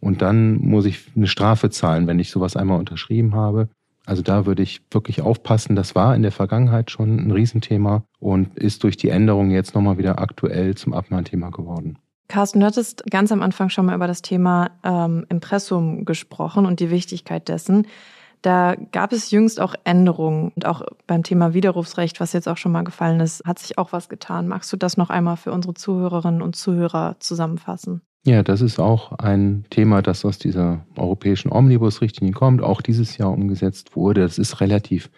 Und 0.00 0.20
dann 0.20 0.56
muss 0.56 0.84
ich 0.84 1.12
eine 1.14 1.28
Strafe 1.28 1.70
zahlen, 1.70 2.06
wenn 2.06 2.18
ich 2.18 2.30
sowas 2.30 2.56
einmal 2.56 2.78
unterschrieben 2.78 3.34
habe. 3.34 3.68
Also 4.04 4.22
da 4.22 4.46
würde 4.46 4.62
ich 4.62 4.82
wirklich 4.90 5.22
aufpassen. 5.22 5.76
Das 5.76 5.94
war 5.94 6.16
in 6.16 6.22
der 6.22 6.32
Vergangenheit 6.32 6.90
schon 6.90 7.18
ein 7.18 7.30
Riesenthema 7.30 8.02
und 8.18 8.58
ist 8.58 8.82
durch 8.82 8.96
die 8.96 9.10
Änderung 9.10 9.50
jetzt 9.50 9.74
nochmal 9.74 9.98
wieder 9.98 10.18
aktuell 10.18 10.74
zum 10.74 10.92
Abmahnthema 10.92 11.50
geworden. 11.50 11.98
Carsten, 12.28 12.60
du 12.60 12.66
hattest 12.66 13.04
ganz 13.10 13.30
am 13.30 13.42
Anfang 13.42 13.68
schon 13.68 13.86
mal 13.86 13.94
über 13.94 14.06
das 14.06 14.22
Thema 14.22 14.70
ähm, 14.82 15.26
Impressum 15.28 16.04
gesprochen 16.04 16.66
und 16.66 16.80
die 16.80 16.90
Wichtigkeit 16.90 17.48
dessen. 17.48 17.86
Da 18.42 18.74
gab 18.90 19.12
es 19.12 19.30
jüngst 19.30 19.60
auch 19.60 19.74
Änderungen 19.84 20.52
und 20.54 20.66
auch 20.66 20.82
beim 21.06 21.22
Thema 21.22 21.54
Widerrufsrecht, 21.54 22.20
was 22.20 22.32
jetzt 22.32 22.48
auch 22.48 22.56
schon 22.56 22.72
mal 22.72 22.82
gefallen 22.82 23.20
ist, 23.20 23.44
hat 23.44 23.60
sich 23.60 23.78
auch 23.78 23.92
was 23.92 24.08
getan. 24.08 24.48
Magst 24.48 24.72
du 24.72 24.76
das 24.76 24.96
noch 24.96 25.10
einmal 25.10 25.36
für 25.36 25.52
unsere 25.52 25.74
Zuhörerinnen 25.74 26.42
und 26.42 26.56
Zuhörer 26.56 27.16
zusammenfassen? 27.20 28.02
Ja, 28.24 28.42
das 28.42 28.60
ist 28.60 28.78
auch 28.78 29.12
ein 29.12 29.64
Thema, 29.70 30.02
das 30.02 30.24
aus 30.24 30.38
dieser 30.38 30.84
europäischen 30.96 31.50
Omnibus-Richtlinie 31.50 32.34
kommt, 32.34 32.62
auch 32.62 32.80
dieses 32.80 33.16
Jahr 33.16 33.32
umgesetzt 33.32 33.96
wurde. 33.96 34.20
Das 34.20 34.38
ist 34.38 34.60
relativ 34.60 35.10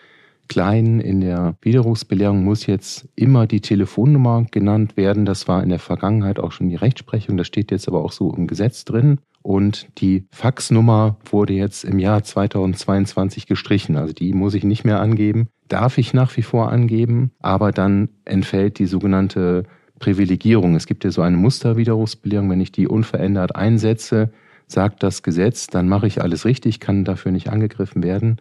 klein. 0.49 1.01
In 1.01 1.21
der 1.21 1.57
Widerrufsbelehrung 1.61 2.45
muss 2.45 2.67
jetzt 2.67 3.09
immer 3.15 3.47
die 3.47 3.61
Telefonnummer 3.61 4.47
genannt 4.51 4.97
werden. 4.97 5.27
Das 5.27 5.49
war 5.49 5.63
in 5.63 5.69
der 5.69 5.79
Vergangenheit 5.79 6.39
auch 6.39 6.53
schon 6.53 6.69
die 6.69 6.77
Rechtsprechung. 6.77 7.37
Das 7.37 7.47
steht 7.47 7.71
jetzt 7.71 7.89
aber 7.89 8.03
auch 8.03 8.13
so 8.13 8.33
im 8.33 8.47
Gesetz 8.47 8.85
drin. 8.85 9.19
Und 9.46 9.88
die 9.98 10.26
Faxnummer 10.33 11.18
wurde 11.30 11.52
jetzt 11.52 11.85
im 11.85 11.98
Jahr 11.98 12.24
2022 12.24 13.46
gestrichen. 13.46 13.96
Also 13.96 14.14
die 14.14 14.33
muss 14.33 14.54
ich 14.54 14.64
nicht 14.64 14.85
mehr 14.85 15.00
angeben. 15.00 15.48
Darf 15.68 15.98
ich 15.98 16.14
nach 16.14 16.35
wie 16.38 16.42
vor 16.42 16.72
angeben, 16.72 17.30
aber 17.40 17.70
dann 17.70 18.09
entfällt 18.24 18.78
die 18.78 18.87
sogenannte 18.87 19.64
Privilegierung. 19.98 20.76
Es 20.76 20.87
gibt 20.87 21.04
ja 21.04 21.11
so 21.11 21.20
eine 21.20 21.37
Musterwiderrufsbelehrung. 21.37 22.48
Wenn 22.48 22.62
ich 22.62 22.72
die 22.72 22.88
unverändert 22.88 23.54
einsetze, 23.54 24.33
sagt 24.66 25.02
das 25.02 25.22
Gesetz, 25.22 25.66
dann 25.66 25.88
mache 25.88 26.07
ich 26.07 26.22
alles 26.22 26.46
richtig, 26.46 26.80
kann 26.80 27.04
dafür 27.04 27.30
nicht 27.30 27.50
angegriffen 27.50 28.02
werden. 28.02 28.38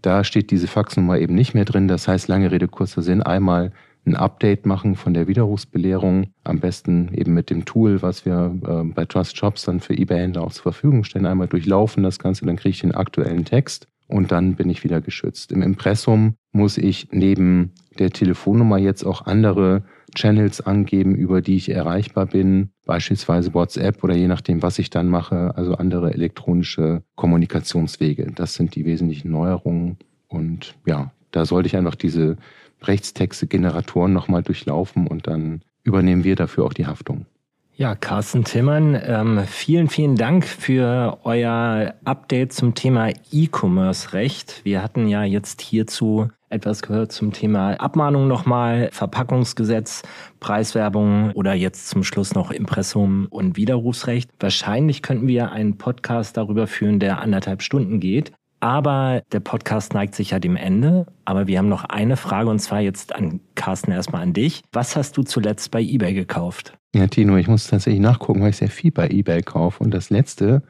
Da 0.00 0.24
steht 0.24 0.50
diese 0.50 0.68
Faxnummer 0.68 1.18
eben 1.18 1.34
nicht 1.34 1.52
mehr 1.52 1.66
drin. 1.66 1.86
Das 1.86 2.08
heißt, 2.08 2.28
lange 2.28 2.50
Rede, 2.50 2.66
kurzer 2.66 3.02
Sinn, 3.02 3.22
einmal 3.22 3.72
ein 4.06 4.16
Update 4.16 4.66
machen 4.66 4.96
von 4.96 5.14
der 5.14 5.28
Widerrufsbelehrung, 5.28 6.28
am 6.44 6.60
besten 6.60 7.12
eben 7.14 7.34
mit 7.34 7.50
dem 7.50 7.64
Tool, 7.64 8.02
was 8.02 8.24
wir 8.24 8.56
äh, 8.66 8.84
bei 8.92 9.04
Trust 9.04 9.36
Jobs 9.36 9.64
dann 9.64 9.80
für 9.80 9.94
eBay-Händler 9.94 10.42
auch 10.42 10.52
zur 10.52 10.62
Verfügung 10.62 11.04
stellen, 11.04 11.26
einmal 11.26 11.48
durchlaufen 11.48 12.02
das 12.02 12.18
Ganze, 12.18 12.46
dann 12.46 12.56
kriege 12.56 12.70
ich 12.70 12.80
den 12.80 12.94
aktuellen 12.94 13.44
Text 13.44 13.86
und 14.08 14.32
dann 14.32 14.56
bin 14.56 14.70
ich 14.70 14.84
wieder 14.84 15.00
geschützt. 15.00 15.52
Im 15.52 15.62
Impressum 15.62 16.34
muss 16.52 16.78
ich 16.78 17.08
neben 17.12 17.72
der 17.98 18.10
Telefonnummer 18.10 18.78
jetzt 18.78 19.04
auch 19.04 19.26
andere 19.26 19.84
Channels 20.14 20.60
angeben, 20.60 21.14
über 21.14 21.40
die 21.40 21.56
ich 21.56 21.70
erreichbar 21.70 22.26
bin, 22.26 22.70
beispielsweise 22.84 23.54
WhatsApp 23.54 24.02
oder 24.02 24.16
je 24.16 24.26
nachdem, 24.26 24.62
was 24.62 24.78
ich 24.78 24.90
dann 24.90 25.08
mache, 25.08 25.56
also 25.56 25.74
andere 25.74 26.12
elektronische 26.12 27.02
Kommunikationswege. 27.14 28.32
Das 28.34 28.54
sind 28.54 28.74
die 28.74 28.84
wesentlichen 28.84 29.30
Neuerungen. 29.30 29.98
Und 30.26 30.74
ja, 30.86 31.12
da 31.30 31.44
sollte 31.44 31.68
ich 31.68 31.76
einfach 31.76 31.94
diese 31.94 32.36
Rechtstexte-Generatoren 32.82 34.12
nochmal 34.12 34.42
durchlaufen 34.42 35.06
und 35.06 35.26
dann 35.26 35.62
übernehmen 35.82 36.24
wir 36.24 36.36
dafür 36.36 36.64
auch 36.64 36.72
die 36.72 36.86
Haftung. 36.86 37.26
Ja, 37.74 37.94
Carsten 37.94 38.44
Timmern, 38.44 39.00
ähm, 39.02 39.40
vielen, 39.46 39.88
vielen 39.88 40.14
Dank 40.14 40.44
für 40.44 41.18
euer 41.24 41.94
Update 42.04 42.52
zum 42.52 42.74
Thema 42.74 43.08
E-Commerce-Recht. 43.32 44.60
Wir 44.64 44.82
hatten 44.82 45.08
ja 45.08 45.24
jetzt 45.24 45.62
hierzu 45.62 46.28
etwas 46.50 46.82
gehört 46.82 47.12
zum 47.12 47.32
Thema 47.32 47.80
Abmahnung 47.80 48.28
nochmal, 48.28 48.90
Verpackungsgesetz, 48.92 50.02
Preiswerbung 50.40 51.30
oder 51.32 51.54
jetzt 51.54 51.88
zum 51.88 52.02
Schluss 52.04 52.34
noch 52.34 52.50
Impressum 52.50 53.28
und 53.30 53.56
Widerrufsrecht. 53.56 54.30
Wahrscheinlich 54.40 55.00
könnten 55.00 55.28
wir 55.28 55.52
einen 55.52 55.78
Podcast 55.78 56.36
darüber 56.36 56.66
führen, 56.66 56.98
der 56.98 57.20
anderthalb 57.20 57.62
Stunden 57.62 58.00
geht. 58.00 58.32
Aber 58.60 59.22
der 59.32 59.40
Podcast 59.40 59.94
neigt 59.94 60.14
sich 60.14 60.30
ja 60.30 60.38
dem 60.38 60.56
Ende. 60.56 61.06
Aber 61.24 61.46
wir 61.46 61.58
haben 61.58 61.68
noch 61.68 61.84
eine 61.84 62.16
Frage 62.16 62.50
und 62.50 62.58
zwar 62.58 62.80
jetzt 62.80 63.14
an 63.14 63.40
Carsten 63.54 63.90
erstmal 63.90 64.22
an 64.22 64.34
dich. 64.34 64.62
Was 64.72 64.96
hast 64.96 65.16
du 65.16 65.22
zuletzt 65.22 65.70
bei 65.70 65.80
eBay 65.80 66.12
gekauft? 66.12 66.78
Ja, 66.94 67.06
Tino, 67.06 67.36
ich 67.36 67.48
muss 67.48 67.68
tatsächlich 67.68 68.02
nachgucken, 68.02 68.42
weil 68.42 68.50
ich 68.50 68.58
sehr 68.58 68.68
viel 68.68 68.92
bei 68.92 69.08
eBay 69.08 69.42
kaufe. 69.42 69.82
Und 69.82 69.92
das 69.92 70.10
letzte 70.10 70.62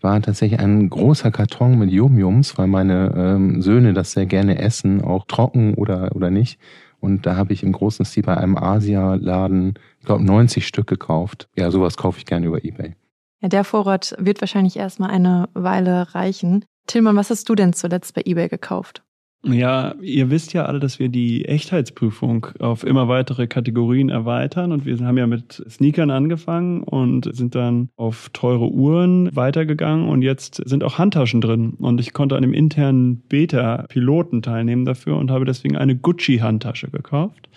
war 0.00 0.20
tatsächlich 0.20 0.60
ein 0.60 0.90
großer 0.90 1.30
Karton 1.30 1.78
mit 1.78 1.90
Yum-Yums, 1.90 2.58
weil 2.58 2.66
meine 2.66 3.14
ähm, 3.16 3.62
Söhne 3.62 3.92
das 3.92 4.12
sehr 4.12 4.26
gerne 4.26 4.58
essen, 4.58 5.02
auch 5.02 5.24
trocken 5.26 5.74
oder, 5.74 6.14
oder 6.14 6.30
nicht. 6.30 6.58
Und 7.00 7.26
da 7.26 7.36
habe 7.36 7.52
ich 7.52 7.62
im 7.62 7.72
großen 7.72 8.04
Stil 8.04 8.24
bei 8.24 8.36
einem 8.36 8.56
Asia-Laden, 8.56 9.74
ich 10.00 10.06
glaube, 10.06 10.24
90 10.24 10.66
Stück 10.66 10.86
gekauft. 10.86 11.48
Ja, 11.56 11.70
sowas 11.70 11.96
kaufe 11.96 12.18
ich 12.18 12.26
gerne 12.26 12.46
über 12.46 12.64
eBay. 12.64 12.96
Ja, 13.40 13.48
der 13.48 13.64
Vorrat 13.64 14.16
wird 14.18 14.40
wahrscheinlich 14.40 14.76
erstmal 14.76 15.10
eine 15.10 15.48
Weile 15.54 16.14
reichen. 16.14 16.64
Tillmann, 16.86 17.16
was 17.16 17.30
hast 17.30 17.48
du 17.48 17.54
denn 17.54 17.72
zuletzt 17.72 18.14
bei 18.14 18.22
eBay 18.24 18.48
gekauft? 18.48 19.05
Ja, 19.48 19.94
ihr 20.00 20.30
wisst 20.30 20.54
ja 20.54 20.64
alle, 20.64 20.80
dass 20.80 20.98
wir 20.98 21.08
die 21.08 21.44
Echtheitsprüfung 21.44 22.48
auf 22.58 22.82
immer 22.82 23.06
weitere 23.06 23.46
Kategorien 23.46 24.08
erweitern 24.08 24.72
und 24.72 24.84
wir 24.84 24.98
haben 24.98 25.18
ja 25.18 25.28
mit 25.28 25.62
Sneakern 25.68 26.10
angefangen 26.10 26.82
und 26.82 27.32
sind 27.34 27.54
dann 27.54 27.88
auf 27.96 28.28
teure 28.32 28.68
Uhren 28.68 29.34
weitergegangen 29.36 30.08
und 30.08 30.22
jetzt 30.22 30.56
sind 30.66 30.82
auch 30.82 30.98
Handtaschen 30.98 31.40
drin. 31.40 31.74
Und 31.78 32.00
ich 32.00 32.12
konnte 32.12 32.34
an 32.34 32.42
dem 32.42 32.54
internen 32.54 33.22
Beta-Piloten 33.28 34.42
teilnehmen 34.42 34.84
dafür 34.84 35.16
und 35.16 35.30
habe 35.30 35.44
deswegen 35.44 35.76
eine 35.76 35.94
Gucci-Handtasche 35.94 36.90
gekauft. 36.90 37.48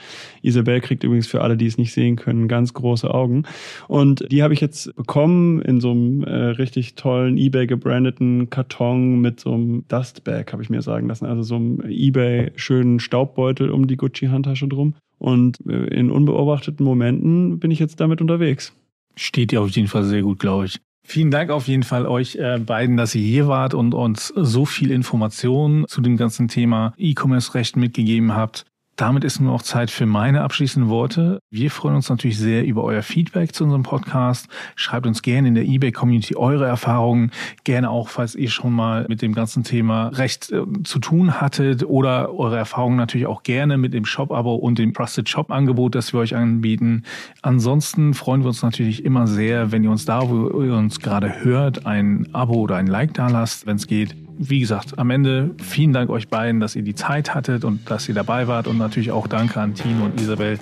Isabel 0.44 0.82
kriegt 0.82 1.04
übrigens 1.04 1.28
für 1.28 1.42
alle, 1.42 1.58
die 1.58 1.66
es 1.66 1.78
nicht 1.78 1.94
sehen 1.94 2.18
können, 2.18 2.48
ganz 2.48 2.74
große 2.74 3.12
Augen. 3.12 3.44
Und 3.88 4.32
die 4.32 4.44
habe 4.44 4.54
ich 4.54 4.62
jetzt 4.62 4.96
bekommen 4.96 5.62
in 5.64 5.82
so 5.82 5.92
einem 5.92 6.24
äh, 6.24 6.36
richtig 6.36 6.96
tollen 6.96 7.38
eBay 7.38 7.66
gebrandeten 7.66 8.50
Karton 8.52 9.20
mit 9.22 9.40
so 9.40 9.54
einem 9.54 9.86
Dustbag, 9.88 10.52
habe 10.52 10.62
ich 10.62 10.70
mir 10.70 10.84
sagen 10.84 11.08
lassen, 11.08 11.26
also 11.26 11.42
so 11.42 11.56
einem 11.56 11.79
Ebay 11.88 12.52
schönen 12.56 13.00
Staubbeutel 13.00 13.70
um 13.70 13.88
die 13.88 13.98
Gucci-Handtasche 13.98 14.68
drum. 14.68 14.96
Und 15.18 15.60
äh, 15.68 15.88
in 15.88 16.12
unbeobachteten 16.12 16.86
Momenten 16.86 17.60
bin 17.60 17.72
ich 17.72 17.80
jetzt 17.80 18.00
damit 18.00 18.22
unterwegs. 18.22 18.74
Steht 19.16 19.52
dir 19.52 19.62
auf 19.62 19.70
jeden 19.70 19.88
Fall 19.88 20.06
sehr 20.06 20.22
gut, 20.22 20.40
glaube 20.40 20.66
ich. 20.66 20.80
Vielen 21.06 21.32
Dank 21.32 21.50
auf 21.50 21.68
jeden 21.68 21.84
Fall 21.84 22.06
euch 22.06 22.36
äh, 22.36 22.60
beiden, 22.60 22.96
dass 22.96 23.16
ihr 23.16 23.24
hier 23.24 23.48
wart 23.48 23.74
und 23.74 23.94
uns 23.94 24.28
so 24.36 24.66
viel 24.66 24.92
Informationen 24.92 25.88
zu 25.88 26.02
dem 26.02 26.18
ganzen 26.18 26.48
Thema 26.48 26.94
E-Commerce-Recht 26.98 27.78
mitgegeben 27.78 28.36
habt. 28.36 28.66
Damit 29.00 29.24
ist 29.24 29.40
nun 29.40 29.50
auch 29.50 29.62
Zeit 29.62 29.92
für 29.92 30.06
meine 30.06 30.42
abschließenden 30.42 30.92
Worte. 30.92 31.40
Wir 31.50 31.72
freuen 31.72 31.96
uns 31.96 32.10
natürlich 32.10 32.38
sehr 32.38 32.66
über 32.66 32.84
euer 32.84 33.02
Feedback 33.02 33.56
zu 33.56 33.64
unserem 33.64 33.84
Podcast. 33.84 34.50
Schreibt 34.76 35.08
uns 35.08 35.22
gerne 35.22 35.48
in 35.48 35.56
der 35.56 35.64
eBay-Community 35.64 36.36
eure 36.36 36.66
Erfahrungen. 36.66 37.32
Gerne 37.64 37.92
auch, 37.92 38.10
falls 38.10 38.36
ihr 38.36 38.50
schon 38.50 38.74
mal 38.74 39.06
mit 39.08 39.22
dem 39.22 39.34
ganzen 39.34 39.64
Thema 39.64 40.10
Recht 40.10 40.52
äh, 40.52 40.64
zu 40.84 41.00
tun 41.00 41.40
hattet 41.40 41.86
oder 41.86 42.38
eure 42.38 42.58
Erfahrungen 42.58 42.98
natürlich 42.98 43.26
auch 43.26 43.44
gerne 43.44 43.78
mit 43.78 43.94
dem 43.94 44.04
Shop-Abo 44.04 44.56
und 44.56 44.78
dem 44.80 44.94
Trusted 44.94 45.30
Shop-Angebot, 45.30 45.96
das 45.96 46.12
wir 46.12 46.20
euch 46.20 46.36
anbieten. 46.36 47.04
Ansonsten 47.42 48.14
freuen 48.14 48.42
wir 48.42 48.50
uns 48.50 48.64
natürlich 48.64 49.06
immer 49.06 49.28
sehr, 49.28 49.72
wenn 49.72 49.86
ihr 49.86 49.92
uns 49.92 50.04
da, 50.04 50.30
wo 50.30 50.62
ihr 50.62 50.74
uns 50.74 51.00
gerade 51.00 51.46
hört, 51.46 51.86
ein 51.86 52.28
Abo 52.34 52.56
oder 52.56 52.76
ein 52.76 52.88
Like 52.88 53.14
da 53.14 53.30
lasst, 53.30 53.66
wenn 53.66 53.78
es 53.78 53.88
geht 53.88 54.14
wie 54.40 54.62
gesagt, 54.62 54.98
am 54.98 55.10
Ende 55.10 55.52
vielen 55.62 55.92
Dank 55.92 56.10
euch 56.10 56.30
beiden, 56.30 56.62
dass 56.62 56.76
ihr 56.76 56.82
die 56.82 56.96
Zeit 56.96 57.36
hattet 57.36 57.66
und 57.66 57.92
dass 57.92 58.08
ihr 58.08 58.16
dabei 58.16 58.48
wart 58.48 58.68
und 58.68 58.78
natürlich 58.78 59.12
auch 59.12 59.28
danke 59.28 59.60
an 59.60 59.76
Tino 59.76 60.06
und 60.06 60.20
Isabel 60.20 60.58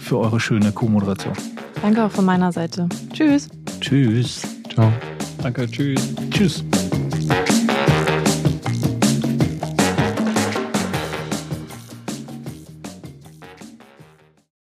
für 0.00 0.18
eure 0.18 0.40
schöne 0.40 0.72
Co-Moderation. 0.72 1.34
Danke 1.80 2.04
auch 2.04 2.10
von 2.10 2.24
meiner 2.24 2.50
Seite. 2.50 2.88
Tschüss. 3.12 3.48
Tschüss. 3.80 4.42
Ciao. 4.68 4.92
Danke, 5.42 5.70
tschüss. 5.70 6.14
Tschüss. 6.30 6.64